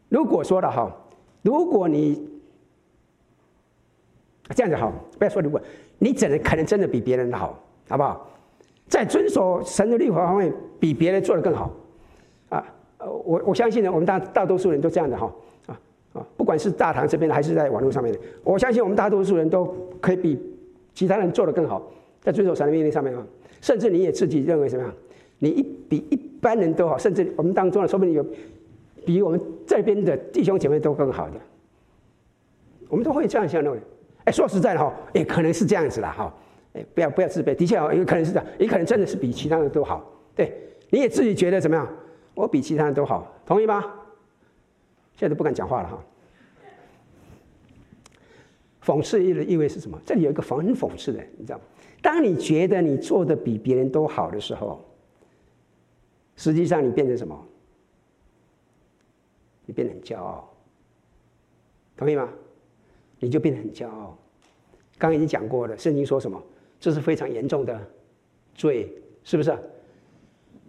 [0.10, 0.96] 如果说了哈，
[1.42, 2.30] 如果你
[4.56, 5.60] 这样子好，不要说如果，
[6.00, 7.58] 你怎可能真的比别人好，
[7.90, 8.30] 好不好？
[8.88, 11.72] 在遵守神的律法方面，比别人做得更好
[12.50, 12.64] 啊！
[13.00, 15.34] 我我相信呢，我们大大多数人都这样的哈
[15.68, 15.80] 啊
[16.14, 16.28] 啊！
[16.38, 20.40] 不管是大堂这边的，还是在网络上面的，我相信我们大多数人都可以比
[20.94, 21.82] 其他人做得更好，
[22.22, 23.26] 在遵守神的命令上面啊。
[23.62, 24.94] 甚至你也自己认为怎么样？
[25.40, 28.26] 你一比一般人都好，甚至我们当中的说不定有
[29.06, 31.40] 比我们这边的弟兄姐妹都更好的，
[32.90, 33.80] 我们都会这样想认为。
[34.26, 36.34] 哎，说实在的哈，也可能是这样子了哈。
[36.74, 40.10] 哎，不要不要自卑，的确，有可能是这样，也可能真的是比其他人都好。
[40.36, 40.54] 对，
[40.90, 41.88] 你也自己觉得怎么样？
[42.34, 43.82] 我比其他人都好，同意吗？
[45.16, 46.04] 现在都不敢讲话了哈。
[48.84, 49.98] 讽刺意的意味是什么？
[50.06, 51.64] 这里有一个很讽刺的，你知道吗？
[52.02, 54.84] 当你觉得你做的比别人都好的时候，
[56.36, 57.48] 实际上你变成什么？
[59.66, 60.50] 你变得很骄傲，
[61.96, 62.30] 同意吗？
[63.20, 64.18] 你就变得很骄傲。
[64.98, 66.42] 刚刚已经讲过了，圣经说什么？
[66.80, 67.80] 这是非常严重的
[68.54, 68.94] 罪，
[69.24, 69.58] 是不是？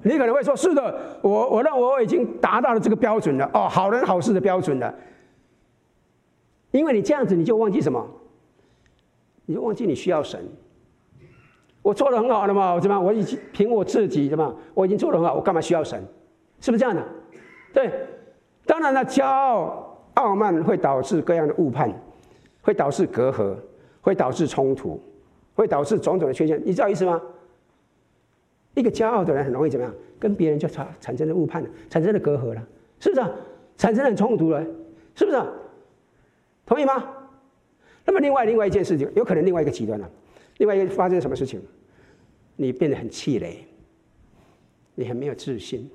[0.02, 4.94] 你可能会说：“是的，我我认为我已经达到了这个标准了，哦，好人好事的标准了。”
[6.70, 8.06] 因为你这样子，你就忘记什么？
[9.46, 10.46] 你就忘记你需要神。
[11.84, 12.72] 我做得很好了嘛？
[12.72, 12.98] 我怎么？
[12.98, 14.56] 我已经凭我自己，的嘛？
[14.72, 16.02] 我已经做得很好，我干嘛需要神？
[16.58, 17.06] 是不是这样的？
[17.74, 17.92] 对，
[18.64, 21.92] 当然了，骄傲、傲慢会导致各样的误判，
[22.62, 23.54] 会导致隔阂，
[24.00, 24.98] 会导致冲突，
[25.54, 26.58] 会导致种种的缺陷。
[26.64, 27.20] 你知道意思吗？
[28.72, 29.94] 一个骄傲的人很容易怎么样？
[30.18, 32.62] 跟别人就产产生了误判了，产生了隔阂了，
[32.98, 33.22] 是不是？
[33.76, 34.64] 产生了冲突了，
[35.14, 35.38] 是不是？
[36.64, 37.04] 同意吗？
[38.06, 40.08] 那么另外另外一件事情，有可能另外一个极端了。
[40.58, 41.60] 另外一个发生什么事情？
[42.56, 43.66] 你变得很气馁，
[44.94, 45.90] 你很没有自信，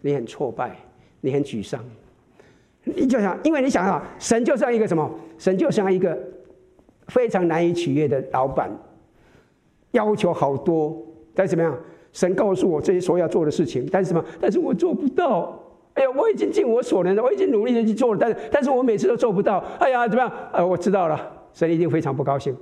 [0.00, 0.76] 你很挫败，
[1.20, 1.82] 你很沮丧。
[2.84, 5.10] 你就想，因为你想啊，神就像一个什么？
[5.38, 6.18] 神就像一个
[7.08, 8.70] 非常难以取悦的老板，
[9.92, 11.00] 要求好多，
[11.34, 11.78] 但是怎么样？
[12.12, 14.22] 神告诉我这些所要做的事情，但是什么？
[14.40, 15.58] 但是我做不到。
[15.94, 19.58] 哎呀，我已经尽我所能了，我已经努力的去做了，但是但是我每次都做不到。
[19.78, 20.32] 哎呀，怎么样？
[20.52, 22.54] 呃，我知道了，神一定非常不高兴。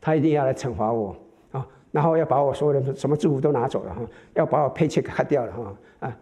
[0.00, 1.14] 他一定要来惩罚我
[1.52, 1.66] 啊！
[1.92, 4.00] 然后要把我所有的什么祝福都拿走了哈，
[4.34, 6.16] 要把我 paycheck cut 掉了哈啊！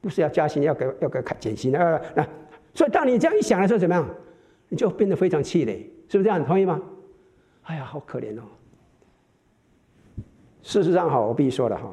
[0.00, 2.00] 不是要加薪，要给要给减薪啊！
[2.14, 2.26] 那
[2.74, 4.08] 所以当你这样一想的时候，怎么样？
[4.68, 6.44] 你就变得非常气馁，是不是这样？
[6.44, 6.80] 同意吗？
[7.64, 8.42] 哎呀，好可怜哦！
[10.62, 11.92] 事实上，哈，我必须说了哈，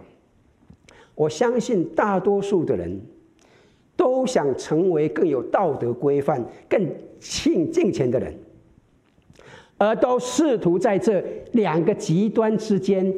[1.15, 2.99] 我相信大多数的人
[3.95, 6.87] 都想成为更有道德规范、更
[7.19, 8.35] 敬敬虔的人。
[9.83, 11.21] 而都试图在这
[11.53, 13.13] 两个极端之间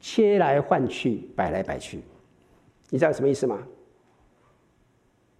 [0.00, 2.00] 切来换去、摆来摆去，
[2.88, 3.62] 你知道什么意思吗？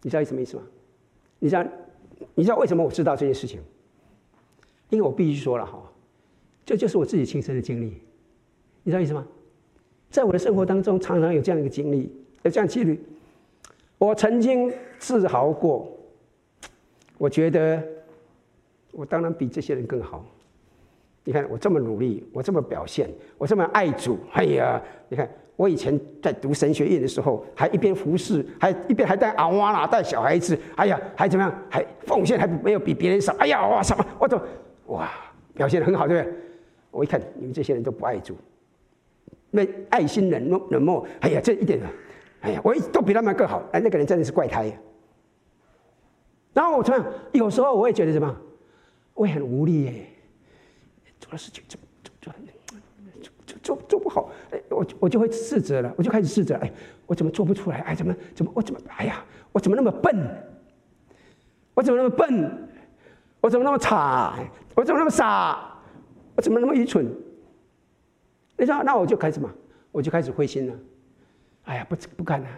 [0.02, 0.62] 你知道什么意思吗？
[1.38, 1.64] 你知道，
[2.34, 3.60] 你知道为什么我知道这件事情？
[4.90, 5.82] 因为我必须说了哈，
[6.66, 7.86] 这就是我自己亲身的经历。
[8.82, 9.26] 你知道意思吗？
[10.10, 12.12] 在我的生活当中，常常有这样一个经历，
[12.42, 13.00] 有这样几率。
[13.96, 15.90] 我曾经自豪过，
[17.16, 17.82] 我觉得
[18.90, 20.26] 我当然比这些人更好。
[21.24, 23.08] 你看我这么努力，我这么表现，
[23.38, 24.82] 我这么爱主，哎呀！
[25.08, 31.62] 你看我以前在读神学院的时候，还一边服侍，还一边还带阿娃啦，带小孩子，哎呀，还怎么样？
[31.70, 34.04] 还奉献还没有比别人少，哎呀，哇什么？
[34.18, 34.40] 我都
[34.86, 35.08] 哇
[35.54, 36.34] 表现得很好，对不对？
[36.90, 38.36] 我一看你们这些人都不爱主，
[39.50, 41.90] 那爱心冷漠冷漠，哎呀，这一点啊，
[42.40, 44.74] 哎呀，我都比他们更好，哎，那个人真的是怪胎呀。
[46.52, 47.12] 然后我怎么样？
[47.32, 48.36] 有时候我也觉得什么？
[49.14, 50.06] 我也很无力耶。
[51.32, 51.80] 做事情做
[52.20, 52.32] 做
[53.46, 56.70] 做做做不好，哎，我我就会自责了，我就开始自责，哎，
[57.06, 57.78] 我怎么做不出来？
[57.78, 60.14] 哎，怎么怎么我怎么哎呀，我怎么那么笨？
[61.72, 62.68] 我怎么那么笨？
[63.40, 64.38] 我怎么那么差？
[64.74, 65.74] 我怎么那么傻？
[66.36, 67.06] 我怎么那么愚蠢？
[68.58, 69.50] 你知道，那我就开始嘛，
[69.90, 70.74] 我就开始灰心了。
[71.64, 72.48] 哎呀，不不干了，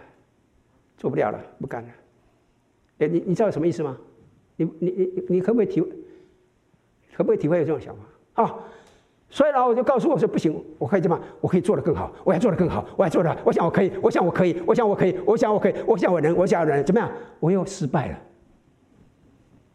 [0.97, 1.89] 做不了了，不干了。
[2.97, 3.97] 哎，你你知道什么意思吗？
[4.57, 5.89] 你你你你可不可以体会？
[7.15, 8.03] 可不可以体会有这种想法？
[8.35, 8.55] 啊，
[9.29, 11.19] 所以呢，我就告诉我说不行，我可以怎么？
[11.41, 17.09] 我可以做得更好，我要做得更好，我要做的，我想我可以，我想我可以，我想我可以，我想我可以，我想我能，我想我能，怎么样？
[17.39, 18.19] 我又失败了。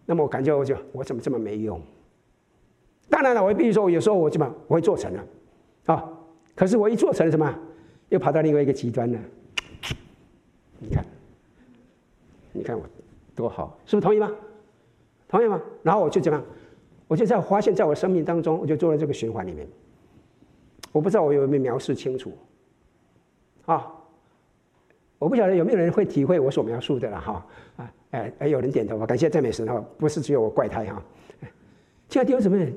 [0.06, 1.80] 那么我感觉我就我怎么这么没用？
[3.08, 5.24] 当然了，我必须说，有时候我怎么我会做成了，
[5.86, 6.08] 啊，
[6.54, 7.52] 可是我一做成什么？
[8.08, 9.18] 又跑到另外一个极端了。
[10.78, 11.04] 你看，
[12.52, 12.82] 你看我
[13.36, 14.30] 多好，是不是同意吗？
[15.28, 15.60] 同意吗？
[15.82, 16.46] 然后我就怎么样？
[17.10, 19.66] 我就在发现，在我生命当中，我就做了这个循环里面。
[20.92, 22.32] 我不知道我有没有描述清楚，
[23.66, 23.92] 啊，
[25.18, 27.44] 我不晓得有没有人会体会我所描述的了哈
[27.78, 31.02] 啊哎哎，有人点头吧，感谢赞美神哈，不是只有我怪胎哈。
[32.08, 32.72] 亲爱的弟兄姊妹，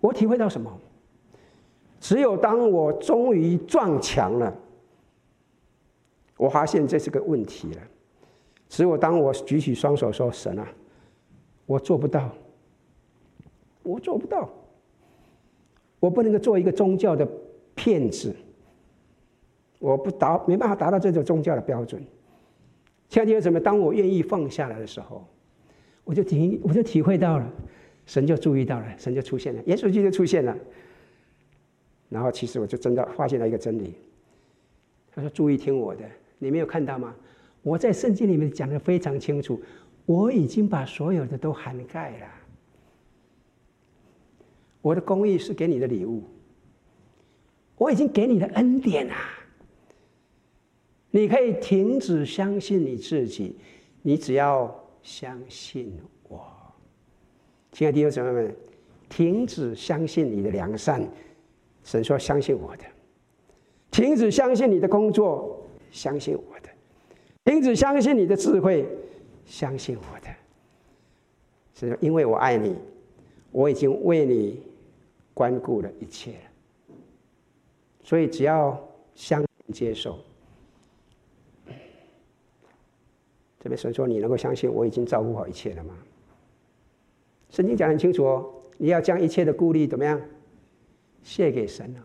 [0.00, 0.70] 我体会到什么？
[2.00, 4.54] 只有当我终于撞墙了，
[6.36, 7.80] 我发现这是个问题了。
[8.68, 10.68] 只有当我举起双手说：“神啊，
[11.64, 12.30] 我做不到，
[13.84, 14.50] 我做不到，
[16.00, 17.24] 我不能够做一个宗教的
[17.76, 18.34] 骗子，
[19.78, 22.02] 我不达没办法达到这种宗教的标准。”
[23.08, 25.24] 亲爱的弟兄姊妹，当我愿意放下来的时候，
[26.02, 27.48] 我就体我就体会到了，
[28.06, 30.56] 神就注意到了，神就出现了，耶稣基督出现了。
[32.08, 33.94] 然后，其实我就真的发现了一个真理。
[35.14, 36.04] 他说：“注意听我的，
[36.38, 37.14] 你没有看到吗？
[37.62, 39.60] 我在圣经里面讲的非常清楚，
[40.06, 42.26] 我已经把所有的都涵盖了。
[44.84, 46.22] 我的公义是给你的礼物，
[47.78, 49.16] 我已经给你的恩典啊！
[51.10, 53.56] 你可以停止相信你自己，
[54.02, 54.70] 你只要
[55.02, 55.90] 相信
[56.28, 56.38] 我。
[57.72, 58.54] 亲爱的弟兄姊妹们，
[59.08, 61.02] 停止相信你的良善。”
[61.82, 62.84] 神说：“相信我的，
[63.90, 66.68] 停止相信你的工作，相信我的；
[67.42, 68.86] 停止相信你的智慧，
[69.46, 70.28] 相信我的。”
[71.72, 72.76] 神说：“因为我爱你，
[73.50, 74.60] 我已经为你
[75.34, 76.36] 关顾了一切。
[78.02, 78.82] 所以只要
[79.14, 80.18] 相接受。”
[83.60, 85.94] 这边神说：“你能够相信我已经照顾好一切了吗？”
[87.50, 90.20] 圣经讲很清楚哦，你要将一切的顾虑怎么样？
[91.22, 92.00] 献给神了，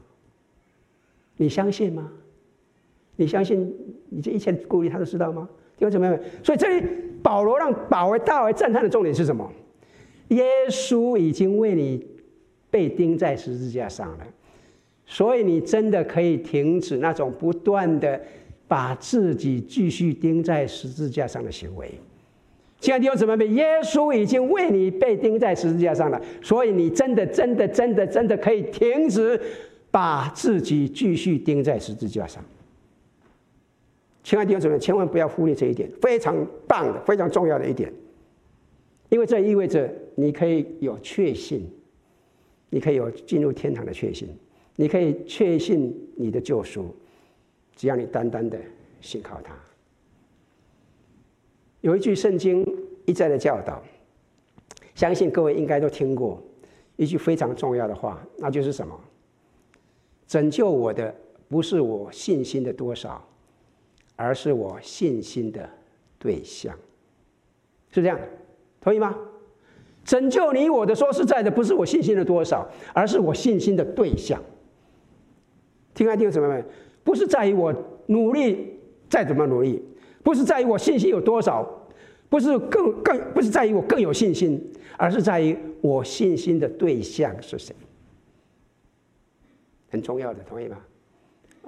[1.35, 2.09] 你相信吗？
[3.17, 3.75] 你相信
[4.07, 5.49] 你这一切顾虑他都知道吗？
[5.75, 6.87] 弟兄姊妹们，所以这里
[7.21, 9.51] 保罗让保卫大为赞叹的重点是什么？
[10.29, 12.07] 耶稣已经为你
[12.69, 14.27] 被钉在十字架上了，
[15.05, 18.21] 所以你真的可以停止那种不断的
[18.67, 21.91] 把自己继续钉在十字架上的行为。
[22.79, 29.37] 亲爱的弟兄姊妹，耶稣已经为你被钉在十字架上了，所以你真的、真的、真的、真的可以停止
[29.91, 32.41] 把自己继续钉在十字架上。
[34.23, 37.91] 亲爱的弟兄姊妹，千万不要忽略这一点，非常棒的、非常重要的一点，
[39.09, 41.67] 因为这意味着你可以有确信，
[42.69, 44.29] 你可以有进入天堂的确信，
[44.75, 46.95] 你可以确信你的救赎，
[47.75, 48.59] 只要你单单的
[49.01, 49.53] 信靠他。
[51.81, 52.65] 有一句圣经
[53.05, 53.81] 一再的教导，
[54.95, 56.41] 相信各位应该都听过
[56.97, 58.99] 一句非常重要的话，那就是什么？
[60.27, 61.15] 拯救我的
[61.47, 63.27] 不是我信心的多少，
[64.15, 65.67] 而是我信心的
[66.19, 66.77] 对象，
[67.89, 68.19] 是这样，
[68.79, 69.17] 同意吗？
[70.03, 74.41] 拯救你我的，说实在的，不是我信心的多少，而是我信心的对象。
[75.93, 76.63] 听爱听什么没？
[77.03, 77.73] 不是在于我
[78.07, 79.83] 努力再怎么努力。
[80.21, 81.65] 不是在于我信心有多少，
[82.27, 84.61] 不是更更不是在于我更有信心，
[84.97, 87.73] 而是在于我信心的对象是谁，
[89.89, 90.77] 很重要的，同意吗？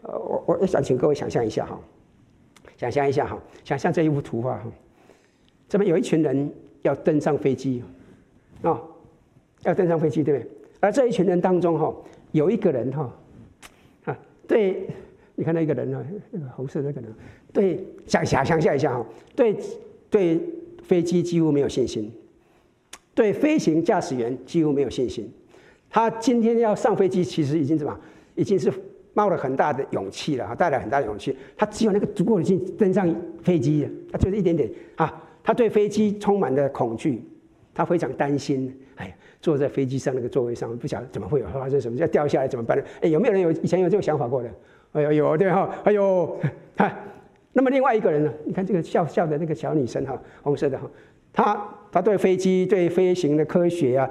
[0.03, 1.79] 呃，我我想请各位想象一下哈，
[2.75, 4.65] 想象一下哈，想象这一幅图画哈，
[5.69, 7.81] 这边有一群人要登上飞机，
[8.61, 8.81] 啊，
[9.63, 10.51] 要登上飞机对不对？
[10.79, 11.95] 而这一群人当中哈，
[12.31, 13.13] 有一个人哈，
[14.05, 14.87] 啊，对。
[15.33, 16.05] 你看那个人呢？
[16.29, 17.11] 那个红色那个人，
[17.51, 19.03] 对，想想想象一下哈，
[19.35, 19.55] 对
[20.07, 20.39] 对，
[20.83, 22.11] 飞机几乎没有信心，
[23.15, 25.27] 对飞行驾驶员几乎没有信心。
[25.89, 27.99] 他今天要上飞机，其实已经怎么，
[28.35, 28.71] 已经是
[29.13, 31.35] 冒了很大的勇气了，带来很大的勇气。
[31.57, 37.23] 他只有那个足够的劲登上飞机，他就是一点点啊，他对飞机充满了恐惧，
[37.73, 38.75] 他非常担心。
[38.95, 42.83] 哎，坐在飞机上那个座位上，不晓得怎么会有发生什么，要掉下来怎么办呢？
[43.01, 44.49] 哎，有没有人有以前有这种想法过的？
[44.93, 46.37] 哎呦，有对哈，哎呦，
[46.77, 46.93] 哈，
[47.53, 48.33] 那么另外一个人呢？
[48.45, 50.89] 你看这个笑笑的那个小女生哈，红色的哈，
[51.33, 54.09] 她她对飞机、对飞行的科学啊，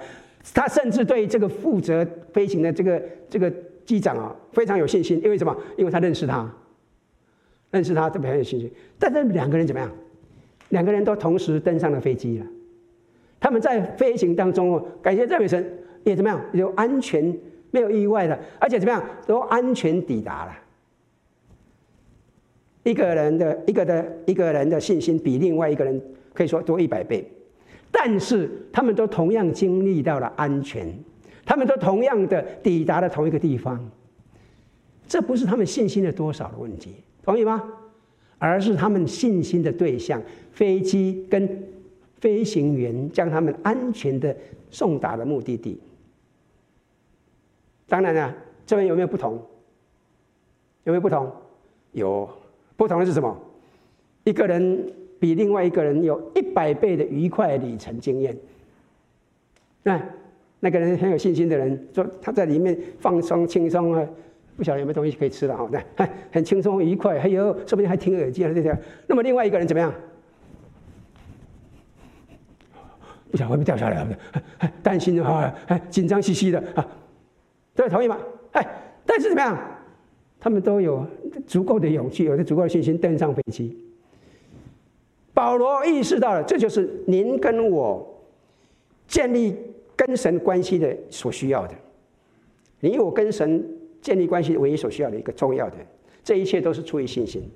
[0.54, 3.52] 她甚至对这个负责飞行的这个这个
[3.84, 5.20] 机长啊，非常有信心。
[5.22, 5.56] 因为什么？
[5.76, 6.50] 因为他认识他，
[7.70, 8.72] 认识他特别很有信心。
[8.98, 9.90] 但是两个人怎么样？
[10.70, 12.46] 两个人都同时登上了飞机了。
[13.40, 16.38] 他们在飞行当中，感谢赞美神，也怎么样？
[16.52, 17.34] 有安全，
[17.70, 19.02] 没有意外的，而且怎么样？
[19.26, 20.52] 都安全抵达了。
[22.82, 26.00] 一个人的一个的一个人的信心比另外一个人
[26.32, 27.26] 可以说多一百倍，
[27.90, 30.86] 但是他们都同样经历到了安全，
[31.44, 33.90] 他们都同样的抵达了同一个地方。
[35.06, 37.62] 这不是他们信心的多少的问题，同意吗？
[38.38, 40.22] 而是他们信心的对象——
[40.52, 41.62] 飞机跟
[42.20, 44.36] 飞行员，将他们安全的
[44.70, 45.80] 送达了目的地。
[47.88, 48.34] 当然了，
[48.66, 49.34] 这边有没有不同？
[50.84, 51.30] 有没有不同？
[51.92, 52.28] 有。
[52.76, 53.36] 不同的是什么？
[54.24, 58.34] 一个人比另外一个人有一百倍的愉快旅程经验。
[59.82, 60.00] 那
[60.60, 64.06] 那个人很有信心的人，说他在里面放松轻松啊，
[64.56, 68.78] 不晓得有没有东西可以吃了哈，对，很轻松愉快，还有说不定还听耳机啊这样。
[69.06, 69.92] 那么另外一个人怎么样？
[73.30, 74.06] 不想会不会掉下来，
[74.82, 76.86] 担心的话，哎，紧张兮兮的啊，
[77.74, 78.18] 对，同意吗？
[78.52, 78.66] 哎，
[79.06, 79.58] 但是怎么样？
[80.38, 81.06] 他们都有
[81.46, 83.76] 足够的勇气，有着足够的信心登上飞机。
[85.34, 88.24] 保罗意识到了，这就是您跟我
[89.06, 89.56] 建立
[89.94, 91.74] 跟神关系的所需要的。
[92.80, 93.64] 你我跟神
[94.00, 95.76] 建立关系唯一所需要的一个重要的，
[96.24, 97.48] 这一切都是出于信心。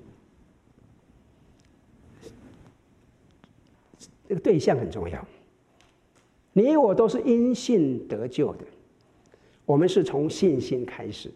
[4.27, 5.27] 这个对象很重要。
[6.57, 8.63] 你我都是因信得救的，
[9.65, 11.35] 我们是从信心开始的。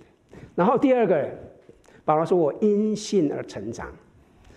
[0.55, 1.29] 然后第二个，
[2.05, 3.91] 保罗说：“我因信而成长，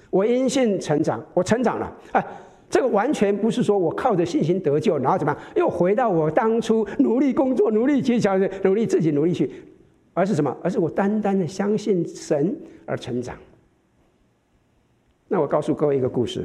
[0.09, 2.25] 我因信成长，我成长了。”哎，
[2.71, 9.51] 这个完全不是说我靠着信心得救，然后怎么样又回到我当初努力工作、努力技巧、努力自己努力去，
[10.15, 10.57] 而是什么？
[10.63, 12.57] 而是我单单的相信神
[12.87, 13.37] 而成长。
[15.27, 16.45] 那我告诉各位一个故事。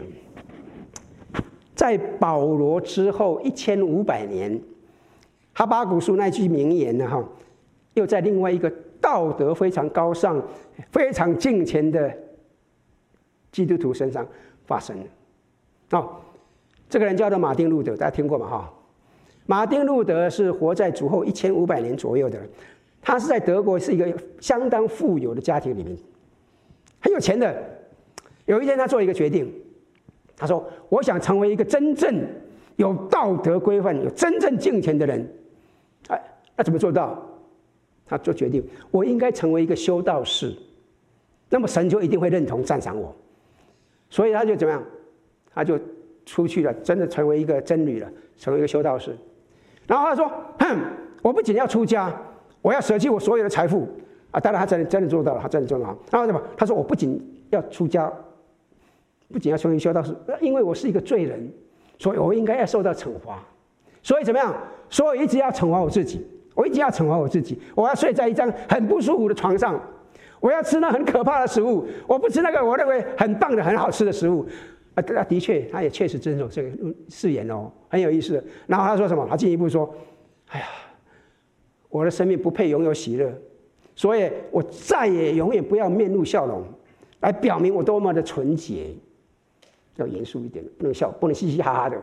[1.78, 4.60] 在保罗之后一千五百年，
[5.54, 7.08] 哈巴古书那句名言呢？
[7.08, 7.24] 哈，
[7.94, 8.68] 又在另外一个
[9.00, 10.42] 道德非常高尚、
[10.92, 12.12] 非常敬虔的
[13.52, 14.28] 基督徒身上
[14.66, 15.06] 发生了。
[15.92, 16.16] 哦，
[16.90, 18.50] 这个人叫做马丁路德，大家听过吗？
[18.50, 18.74] 哈，
[19.46, 22.50] 马丁路德是活在主后一千五百年左右的人，
[23.04, 24.12] 他是在德国是一个
[24.42, 25.96] 相当富有的家庭里面，
[27.00, 27.56] 很有钱的。
[28.48, 29.54] 有一天，他做一个决定。
[30.40, 32.16] 他说：“我想成为一个真正
[32.76, 35.28] 有道德规范、有真正敬虔的人。
[36.10, 36.22] 哎，
[36.56, 37.20] 那怎么做到？
[38.06, 40.56] 他做决定，我应该成为一个修道士，
[41.50, 43.14] 那么神就一定会认同、赞赏我。
[44.12, 44.84] 所以他就怎么样？
[45.54, 45.78] 他就
[46.24, 48.08] 出去了，真的成为一个僧侣了，
[48.38, 49.18] 成为一个修道士。
[49.88, 50.78] 然后他说：‘哼，
[51.24, 52.14] 我不仅要出家，
[52.62, 53.88] 我要舍弃我所有的财富。’
[54.30, 55.98] 啊，当然他真的真的做到了，他真的做到了。
[56.12, 56.40] 然后什么？
[56.56, 57.20] 他说：‘我不仅
[57.50, 58.14] 要出家。’
[59.32, 61.52] 不仅要成为修道士，因为我是一个罪人，
[62.00, 63.44] 所以我应该要受到惩罚。
[64.02, 64.56] 所以怎么样？
[64.90, 66.26] 所以我一直要惩罚我自己，
[66.56, 67.60] 我一直要惩罚我自己。
[67.76, 69.78] 我要睡在一张很不舒服的床上，
[70.40, 71.86] 我要吃那很可怕的食物。
[72.08, 74.48] 我不吃那个我认为很棒的、很好吃的食物。
[74.96, 76.72] 啊，的确，他也确实遵守这个
[77.10, 78.42] 誓言哦，很有意思。
[78.66, 79.28] 然后他说什么？
[79.30, 79.94] 他进一步说
[80.50, 80.66] ：“哎呀，
[81.90, 83.32] 我的生命不配拥有喜乐，
[83.94, 86.64] 所以我再也永远不要面露笑容，
[87.20, 88.88] 来表明我多么的纯洁。”
[89.98, 92.02] 要严肃一点，不能笑，不能嘻嘻哈哈的，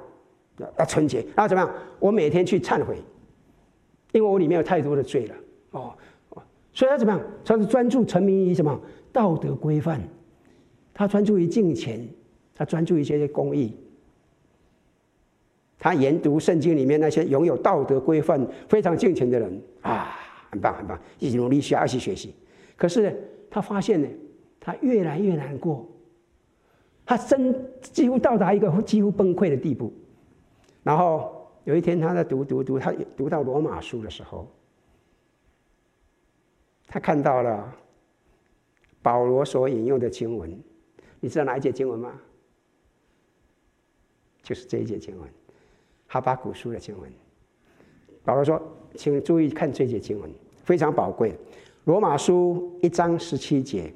[0.58, 1.24] 要要纯洁。
[1.34, 1.74] 然后怎么样？
[1.98, 2.98] 我每天去忏悔，
[4.12, 5.34] 因为我里面有太多的罪了。
[5.72, 5.94] 哦，
[6.72, 7.20] 所以他怎么样？
[7.44, 8.80] 他是专注沉迷于什么
[9.12, 10.00] 道德规范？
[10.92, 12.06] 他专注于敬虔，
[12.54, 13.76] 他专注于这些公益。
[15.78, 20.16] 他研读圣经里面那些拥有道德规范、非常敬虔的人啊，
[20.50, 22.34] 很棒很棒，一起努力学，一起学习。
[22.76, 23.16] 可是呢
[23.50, 24.08] 他发现呢，
[24.58, 25.86] 他越来越难过。
[27.06, 29.92] 他真几乎到达一个几乎崩溃的地步，
[30.82, 34.48] 然后有一天他在读读读，他读到罗马书的时候，
[36.86, 37.70] 他看到了
[39.02, 40.58] 保罗所引用的经文，
[41.20, 42.18] 你知道哪一节经文吗？
[44.42, 45.28] 就是这一节经文，
[46.06, 47.10] 哈巴谷书的经文。
[48.24, 48.60] 保罗说
[48.96, 50.30] ：“请注意看这一节经文，
[50.64, 51.38] 非常宝贵。
[51.84, 53.92] 罗马书一章十七节。”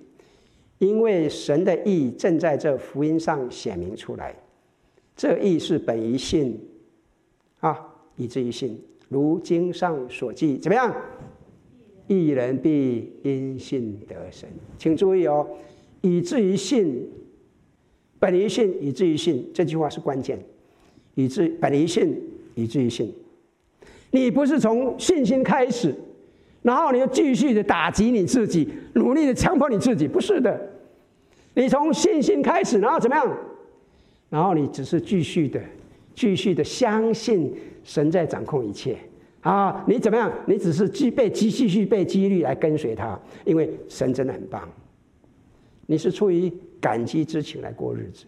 [0.79, 4.35] 因为神的意正在这福音上显明出来，
[5.17, 6.59] 这意是本于信，
[7.61, 8.81] 啊，以至于信。
[9.09, 10.95] 如经上所记，怎么样？
[12.07, 14.49] 一人必因信得生。
[14.79, 15.47] 请注意哦，
[16.01, 17.09] 以至于信，
[18.19, 20.39] 本于信，以至于信，这句话是关键。
[21.15, 22.17] 以至本于信，
[22.55, 23.13] 以至于信。
[24.11, 25.95] 你不是从信心开始。
[26.63, 30.61] 然后你又继续的打击你自己，努力的强迫你自己，不是的。
[31.55, 33.39] 你从信心开始，然后怎么样？
[34.29, 35.61] 然后你只是继续的、
[36.15, 38.97] 继续的相信神在掌控一切
[39.41, 39.85] 啊！
[39.89, 40.31] 你怎么样？
[40.47, 44.69] 你只是继被继继续被激励来跟随他，因为神真的很棒。
[45.87, 48.27] 你是出于感激之情来过日子，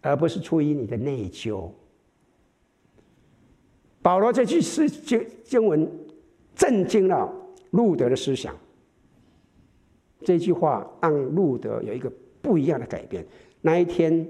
[0.00, 1.68] 而不是出于你的内疚。
[4.00, 5.88] 保罗这句诗经经文
[6.54, 7.30] 震惊了。
[7.76, 8.56] 路德的思想，
[10.24, 12.10] 这句话让路德有一个
[12.40, 13.24] 不一样的改变。
[13.60, 14.26] 那一天，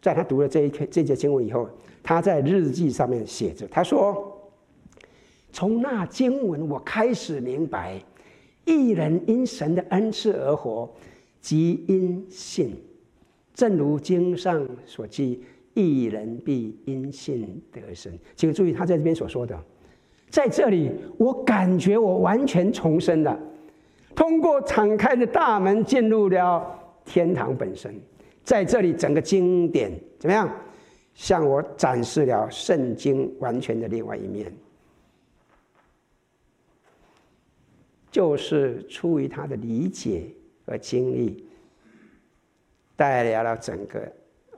[0.00, 1.68] 在他读了这一篇这节经文以后，
[2.02, 4.50] 他在日记上面写着：“他说，
[5.50, 8.00] 从那经文我开始明白，
[8.64, 10.92] 一人因神的恩赐而活，
[11.40, 12.76] 即因信。
[13.54, 15.42] 正如经上所记，
[15.74, 18.12] 一人必因信得生。
[18.36, 19.58] 请注意，他在这边所说的，
[20.30, 23.38] 在这里，我感觉我完全重生了，
[24.14, 27.94] 通过敞开的大门进入了天堂本身。
[28.44, 30.50] 在这里，整个经典怎么样？
[31.14, 34.52] 向我展示了圣经完全的另外一面，
[38.08, 40.30] 就是出于他的理解
[40.64, 41.44] 和经历。
[42.94, 44.00] 带来了整个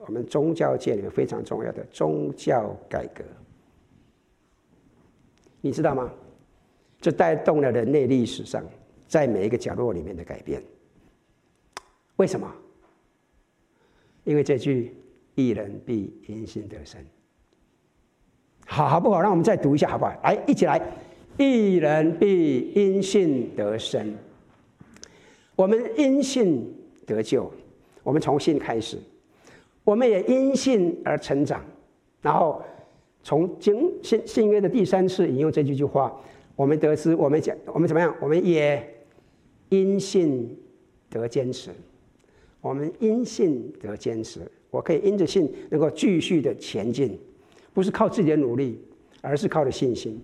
[0.06, 3.24] 我们宗教界里面非常重要的宗教改革，
[5.60, 6.10] 你知道吗？
[7.00, 8.62] 这带动了人类历史上
[9.08, 10.62] 在每一个角落里面的改变。
[12.16, 12.52] 为什么？
[14.24, 14.94] 因为这句
[15.34, 17.00] “一人必因信得生”，
[18.66, 19.20] 好好不好？
[19.20, 20.12] 让我们再读一下，好不好？
[20.22, 20.80] 来，一起来
[21.38, 24.14] ，“一人必因信得生”。
[25.56, 26.74] 我们因信
[27.06, 27.50] 得救。
[28.02, 28.98] 我们从信开始，
[29.84, 31.62] 我们也因信而成长，
[32.22, 32.62] 然后
[33.22, 36.14] 从经信新约的第三次引用这句句话，
[36.56, 38.14] 我们得知我们讲我们怎么样？
[38.20, 38.82] 我们也
[39.68, 40.56] 因信
[41.08, 41.70] 得坚持，
[42.60, 44.40] 我们因信得坚持。
[44.70, 47.18] 我可以因着信能够继续的前进，
[47.74, 48.80] 不是靠自己的努力，
[49.20, 50.20] 而是靠着信心。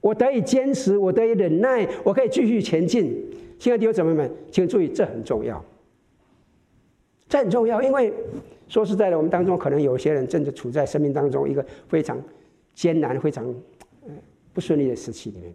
[0.00, 3.20] 我得以坚持，我得以忍耐，我可以继续前进。
[3.58, 5.62] 亲爱的弟兄姊妹们，请注意，这很重要。
[7.28, 8.12] 这很重要，因为
[8.70, 12.16] 说实在的，我们当中可能有些人正在处在生命当中一个非常
[12.72, 13.44] 艰难、非常
[14.52, 15.52] 不顺利的时期里面。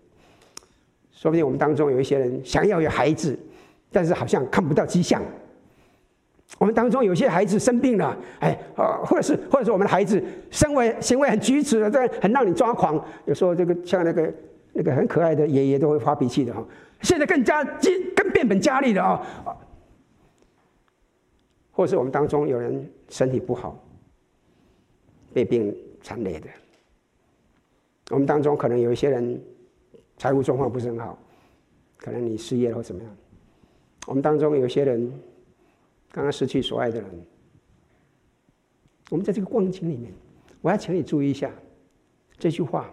[1.13, 3.39] 说不定我们当中有一些人想要有孩子，
[3.89, 5.21] 但是好像看不到迹象。
[6.59, 8.59] 我们当中有些孩子生病了，哎，
[9.05, 13.01] 或者是或者是我们的孩子行为行为很举止的，这很让你抓狂。
[13.23, 14.33] 有时候这个像那个
[14.73, 16.61] 那个很可爱的爷爷都会发脾气的哈，
[17.01, 19.25] 现在更加更变本加厉的啊。
[21.71, 23.81] 或是我们当中有人身体不好，
[25.33, 26.47] 被病缠累的；
[28.11, 29.41] 我们当中可能有一些人
[30.17, 31.17] 财务状况不是很好，
[31.97, 33.11] 可能你失业了或怎么样；
[34.07, 35.11] 我们当中有些人
[36.11, 37.09] 刚刚失去所爱的人。
[39.11, 40.11] 我们在这个光景里面，
[40.61, 41.51] 我要请你注意一下
[42.39, 42.91] 这句话，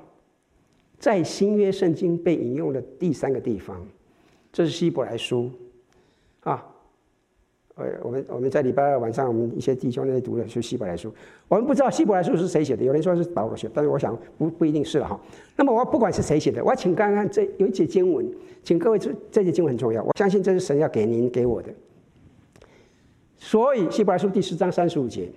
[0.99, 3.87] 在新约圣经被引用的第三个地方，
[4.53, 5.51] 这是希伯来书
[6.41, 6.69] 啊。
[7.75, 11.13] 呃，我们我们在礼拜二晚上，我们一些弟兄在读的是希伯来书。
[11.49, 15.19] 我们不知道希伯来书是谁写的，有人说是保罗写，但是我想不不一定是了哈。
[15.57, 18.31] 那么我不管是谁写的，我请看看这有一节经文，
[18.63, 21.71] 请各位这这节经文很重要，我相信这是神要给您给我的。
[23.39, 25.31] 所以希伯来书第十章三十五节，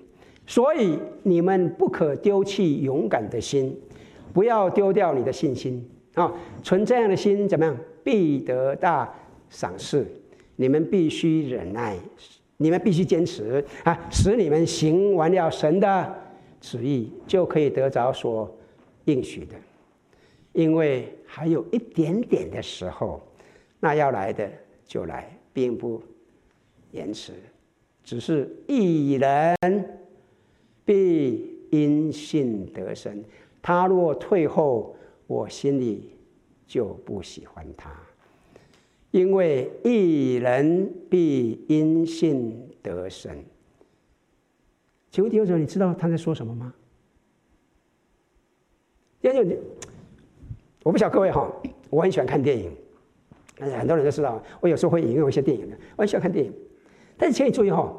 [0.45, 3.79] 所以你们不可丢弃勇敢的心，
[4.33, 6.33] 不要丢掉你的信心啊！
[6.61, 7.77] 存这样的心怎么样？
[8.03, 9.11] 必得大
[9.49, 10.05] 赏赐。
[10.55, 11.97] 你们必须忍耐，
[12.57, 14.07] 你们必须坚持啊！
[14.09, 16.15] 使你们行完了神的
[16.61, 18.49] 旨意，就可以得着所
[19.05, 19.55] 应许的。
[20.53, 23.21] 因为还有一点点的时候，
[23.79, 24.49] 那要来的
[24.85, 26.01] 就来，并不
[26.91, 27.33] 延迟。
[28.03, 29.55] 只是一人
[30.85, 33.21] 必因信得生，
[33.61, 34.95] 他若退后，
[35.27, 36.11] 我心里
[36.65, 37.91] 就不喜欢他。
[39.15, 43.31] 因为一人必因信得生。
[45.09, 46.73] 请问弟兄姊妹，你知道他在说什么吗？
[49.21, 49.59] 弟兄姊妹，
[50.83, 51.49] 我不晓各位哈，
[51.89, 52.69] 我很喜欢看电影，
[53.57, 56.53] 很多人都知道，我有时候会引用一些电影的，我很喜欢看电影。
[57.15, 57.89] 但是请你注意哈，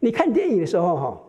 [0.00, 1.22] 你看电影的时候哈，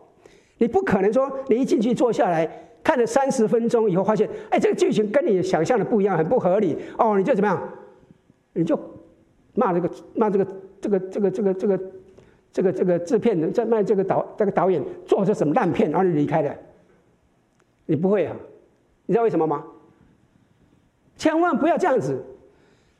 [0.56, 2.50] 你不可能说你一进去坐下来
[2.82, 7.62] 看了三十分钟以后，发现哎，这个剧情跟你想象的不一样，很不合理哦，你就怎么样？
[8.54, 8.93] 你就。
[9.54, 10.46] 骂这个骂这个
[10.80, 11.80] 这个这个这个这个
[12.52, 16.56] 这个这个制片人在骂这个导这个导演做的什么烂片，然后离开的。
[17.86, 18.34] 你不会啊？
[19.06, 19.64] 你知道为什么吗？
[21.16, 22.24] 千万不要这样子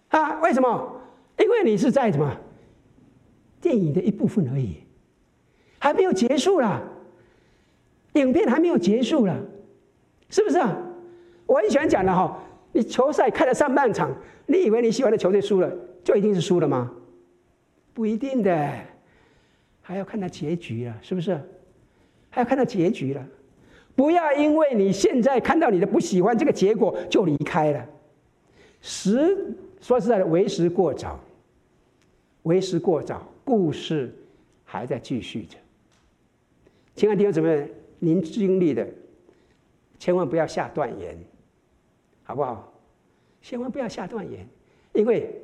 [0.09, 0.41] 啊！
[0.41, 1.01] 为什么？
[1.39, 2.31] 因为你是在什么
[3.61, 4.77] 电影的一部分而已，
[5.79, 6.83] 还没有结束啦，
[8.13, 9.37] 影片还没有结束啦，
[10.29, 10.77] 是不是啊？
[11.47, 12.39] 我很喜欢讲的哈，
[12.73, 14.15] 你球赛看了上半场，
[14.47, 15.73] 你以为你喜欢的球队输了？
[16.05, 16.93] 就一定是输了吗？
[17.95, 18.79] 不一定的，
[19.81, 21.41] 还要看到结局了，是不是？
[22.29, 23.27] 还要看到结局了。
[23.97, 27.87] 不要因为你现在看到你的不喜欢这个结果就离开了。
[28.83, 31.19] 时说实在的，为时过早，
[32.43, 34.13] 为时过早，故事
[34.65, 35.57] 还在继续着。
[36.97, 38.87] 亲爱的弟兄姊妹，您经历的，
[39.99, 41.17] 千万不要下断言，
[42.25, 42.75] 好不好？
[43.41, 44.47] 千万不要下断言，
[44.93, 45.41] 因为。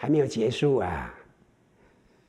[0.00, 1.12] 还没有结束啊！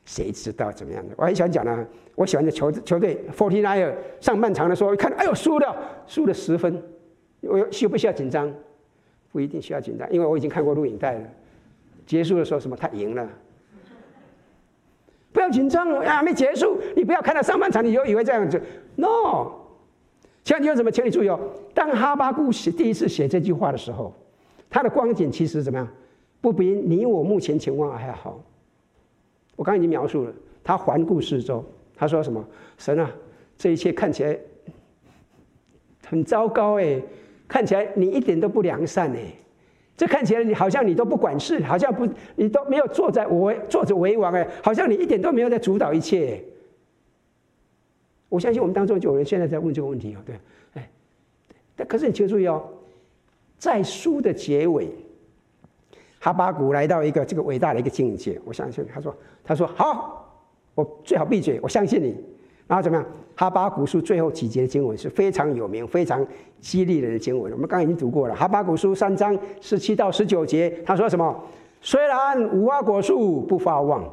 [0.03, 1.13] 谁知道怎么样的？
[1.15, 5.76] 我很喜欢讲呢，我喜欢的球球队 49ers 上半场的时候，一看，哎呦，输了，
[6.07, 6.82] 输了十分，
[7.41, 8.51] 我需不需要紧张？
[9.32, 11.22] 不一定需要紧张，因为我已经看过录影带了。
[12.07, 12.76] 结束的时候，什么？
[12.76, 13.30] 他赢了。
[15.32, 18.59] 不要紧张啊，没结束，你不要看到上半场，你就以为这样子。
[18.95, 19.51] No，
[20.43, 20.89] 请问你有什么？
[20.89, 21.39] 请你注意哦，
[21.76, 24.11] 当哈巴谷写第一次写这句话的时候，
[24.72, 25.88] 他的光景其实怎么样？
[26.42, 28.42] 不比你我目前情况还好。
[29.56, 30.34] 我刚刚已经描述了，
[30.64, 31.64] 他环顾四周，
[31.96, 32.42] 他说什么？
[32.78, 33.12] 神啊，
[33.58, 34.40] 这一切看起来
[36.08, 37.02] 很糟糕哎，
[37.46, 39.34] 看起来你一点都不良善哎，
[39.98, 46.42] 这看起来你好像你都不管事，好像不你都没有坐在我坐着为王哎，好像你一点都没有在主导一切。
[48.30, 50.36] 我相信我们当中就有人现在在问这个问题哦，对，
[50.76, 50.90] 哎，
[51.76, 52.66] 但可是你请注意哦，
[53.58, 54.88] 在书的结尾。
[56.20, 60.30] 哈巴谷来到一个这个伟大的一个境界，我相信他说：“他说好，
[60.76, 62.15] 我最好闭嘴，我相信你。”
[62.67, 63.05] 然后怎么样？
[63.36, 66.24] 哈巴谷书最后几节的经文是非常有名、非常
[66.59, 67.51] 激励人的经文。
[67.53, 71.36] 我们刚刚已经读过了，哈巴谷书三章十七到十九节，他说什么？
[71.82, 74.03] 虽然无花果树不发旺，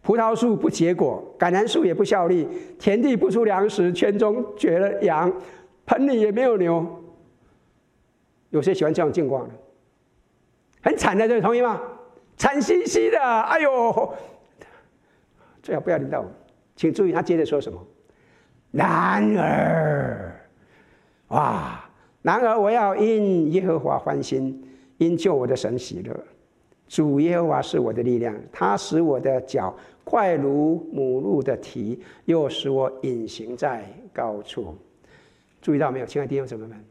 [0.00, 2.48] 葡萄树不结果，橄榄树也不效力，
[2.78, 5.30] 田地不出粮食，圈中绝了羊，
[5.84, 6.84] 盆里也没有牛。
[8.50, 9.54] 有谁喜欢这种境况呢？
[10.82, 11.80] 很惨的，这个同意吗？
[12.36, 14.14] 惨兮兮的，哎呦！
[15.62, 16.24] 最好不要领导，
[16.74, 17.78] 请注意他接着说什么。
[18.72, 20.34] 然而，
[21.28, 21.88] 哇！
[22.22, 24.60] 然而我要因耶和华欢心，
[24.98, 26.24] 因救我的神喜乐。
[26.88, 34.76] 主耶和华是我的力量，他使我的脚快如母鹿的蹄，又使我隐形在高处。
[35.60, 36.84] 注意到没有，亲爱的弟兄姊妹们？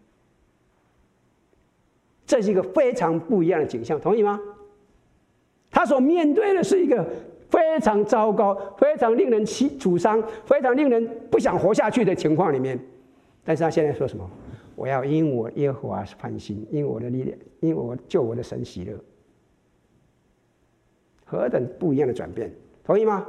[2.32, 4.40] 这是一个非常不一样的景象，同意吗？
[5.70, 7.06] 他所面对的是一个
[7.50, 12.80] 非常糟糕、非常令人气沮丧、非常令人不想活下去的情况里面。
[13.44, 14.26] 但是他现在说什么？
[14.78, 18.98] 我要因我耶和华欢心，因我的力量，因我救我的神喜乐。
[21.26, 22.50] 何等不一样的转变，
[22.82, 23.28] 同意吗？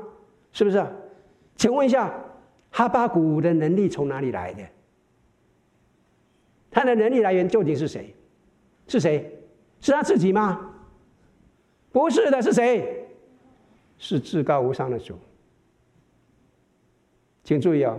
[0.52, 0.80] 是不是？
[1.56, 2.14] 请问一下，
[2.70, 4.62] 哈巴谷的能力从哪里来的？
[6.70, 8.14] 他的能力来源究竟是谁？
[8.92, 9.38] 是谁？
[9.80, 10.70] 是他自己吗？
[11.90, 13.06] 不是的，是谁？
[13.96, 15.14] 是至高无上的主。
[17.42, 17.98] 请注意哦，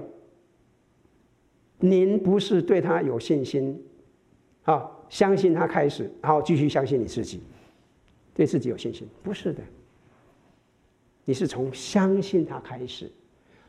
[1.80, 3.84] 您不是对他有信心，
[4.62, 7.42] 好，相信他开始，然后继续相信你自己，
[8.36, 9.64] 对自己有信心，不是的。
[11.26, 13.12] 你是从相信他开始，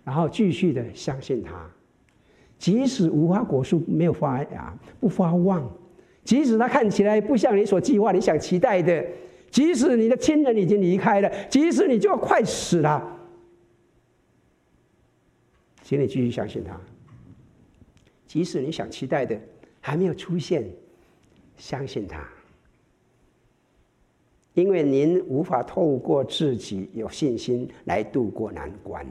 [0.04, 1.70] 然后继续的相信他，
[2.58, 5.66] 即使无花果树没有发芽，不发旺。
[6.24, 9.04] 即使他看起来不像你所计划、你想期待的，
[9.50, 13.18] 即使你的亲人已经离开了，即使你就要快死了，
[15.82, 16.80] 请你继续相信他。
[18.26, 19.38] 即使你想期待的
[19.80, 20.64] 还没有出现，
[21.56, 22.26] 相信他，
[24.54, 29.06] 因为您无法透过自己有信心来度过难关，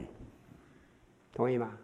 [1.32, 1.78] 同意吗？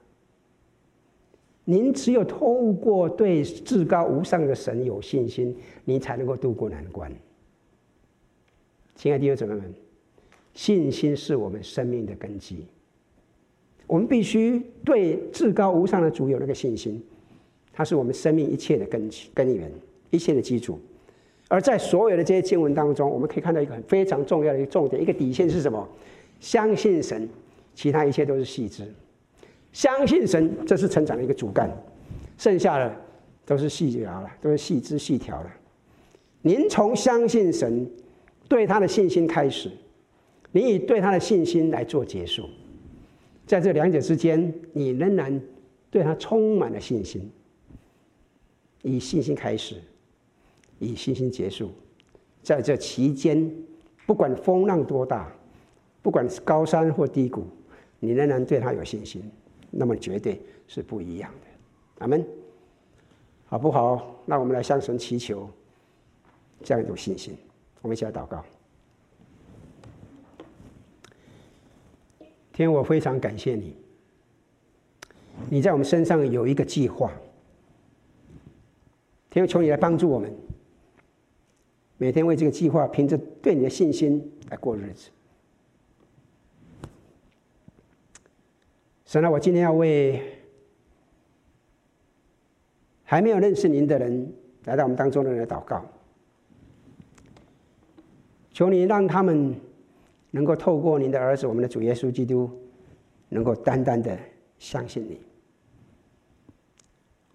[1.64, 7.10] 您只有透过对至高无上的神有信心，您才能够度过难关。
[8.96, 9.74] 亲爱的弟兄姊妹们，
[10.52, 12.66] 信心是我们生命的根基。
[13.86, 17.02] 我们必须对至高无上的主有那个信心，
[17.72, 19.70] 它是我们生命一切的根基、根源、
[20.10, 20.78] 一切的基础。
[21.48, 25.88] 而在所有的这些经文当中，我们可以看到一个很非常重要的一个重点，一个底线是什么？
[26.38, 27.28] 相信神，
[27.74, 28.84] 其他一切都是细枝。
[29.72, 31.70] 相信神，这是成长的一个主干，
[32.36, 32.94] 剩下的
[33.46, 35.50] 都是细条了，都是细枝细条了。
[36.42, 37.88] 您从相信神，
[38.48, 39.70] 对他的信心开始，
[40.52, 42.48] 你以对他的信心来做结束，
[43.46, 45.40] 在这两者之间，你仍然
[45.90, 47.30] 对他充满了信心，
[48.82, 49.76] 以信心开始，
[50.78, 51.70] 以信心结束，
[52.42, 53.52] 在这期间，
[54.06, 55.30] 不管风浪多大，
[56.02, 57.44] 不管是高山或低谷，
[57.98, 59.22] 你仍然对他有信心。
[59.70, 61.46] 那么绝对是不一样的，
[61.98, 62.26] 阿门，
[63.46, 64.16] 好不好？
[64.26, 65.48] 那我们来向神祈求
[66.62, 67.36] 这样一种信心。
[67.82, 68.44] 我们一起来祷告。
[72.52, 73.74] 天，我非常感谢你，
[75.48, 77.10] 你在我们身上有一个计划。
[79.30, 80.30] 天，求你来帮助我们，
[81.96, 85.08] 每天为这个计划，凭着对你的信心来过日子。
[89.10, 90.22] 神啊，我今天要为
[93.02, 94.32] 还没有认识您的人
[94.66, 95.84] 来到我们当中的人来祷告，
[98.52, 99.52] 求你让他们
[100.30, 102.48] 能够透过您的儿子，我们的主耶稣基督，
[103.30, 104.16] 能够单单的
[104.60, 105.18] 相信你。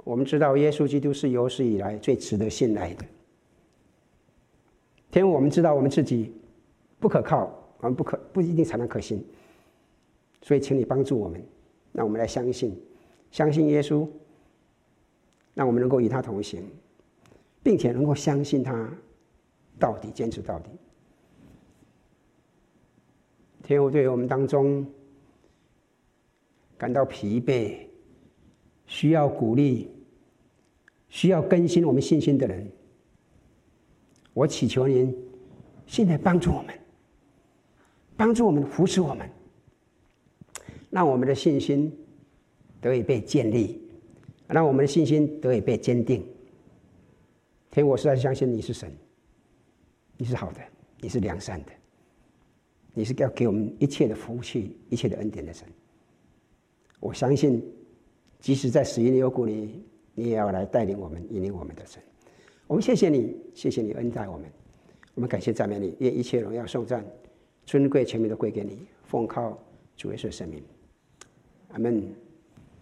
[0.05, 3.05] 我们知道耶稣基督是有史以来最值得信赖的。
[5.11, 6.31] 天父，我们知道我们自己
[7.01, 9.21] 不可靠，我们不可不一定才能可信，
[10.41, 11.43] 所以请你帮助我们，
[11.95, 12.77] 让我们来相信，
[13.31, 14.05] 相信耶稣，
[15.53, 16.61] 让我们能够与他同行，
[17.63, 18.93] 并且能够相信他
[19.79, 20.69] 到底，坚持到底。
[23.63, 24.85] 天父，对于我们当中
[26.77, 27.87] 感到疲惫、
[28.85, 29.89] 需要鼓励、
[31.07, 32.69] 需要更新我们信心的人，
[34.33, 35.17] 我祈求您
[35.87, 36.77] 现在帮助我们，
[38.17, 39.29] 帮助我们扶持我们，
[40.95, 41.91] 让我们的信心
[42.79, 43.81] 得以被建立，
[44.47, 46.25] 让我们的信心得以被坚定。
[47.69, 48.89] 天父，我实在相信你是神，
[50.15, 50.61] 你是好的，
[51.01, 51.71] 你是良善的。
[52.93, 55.67] 你是要给我们一切的福气、一切的恩典的神。
[57.01, 57.61] 我相信，
[58.39, 59.83] 即使在死因的幽谷里，
[60.13, 62.01] 你也要来带领我们、引领我们的神。
[62.67, 64.49] 我们谢谢你，谢谢你恩待我们。
[65.13, 67.05] 我们感谢赞美你，愿一切荣耀颂赞、
[67.65, 68.79] 尊贵全名都归给你。
[69.03, 69.61] 奉靠
[69.97, 70.63] 主耶稣的圣名，
[71.75, 72.24] 阿门。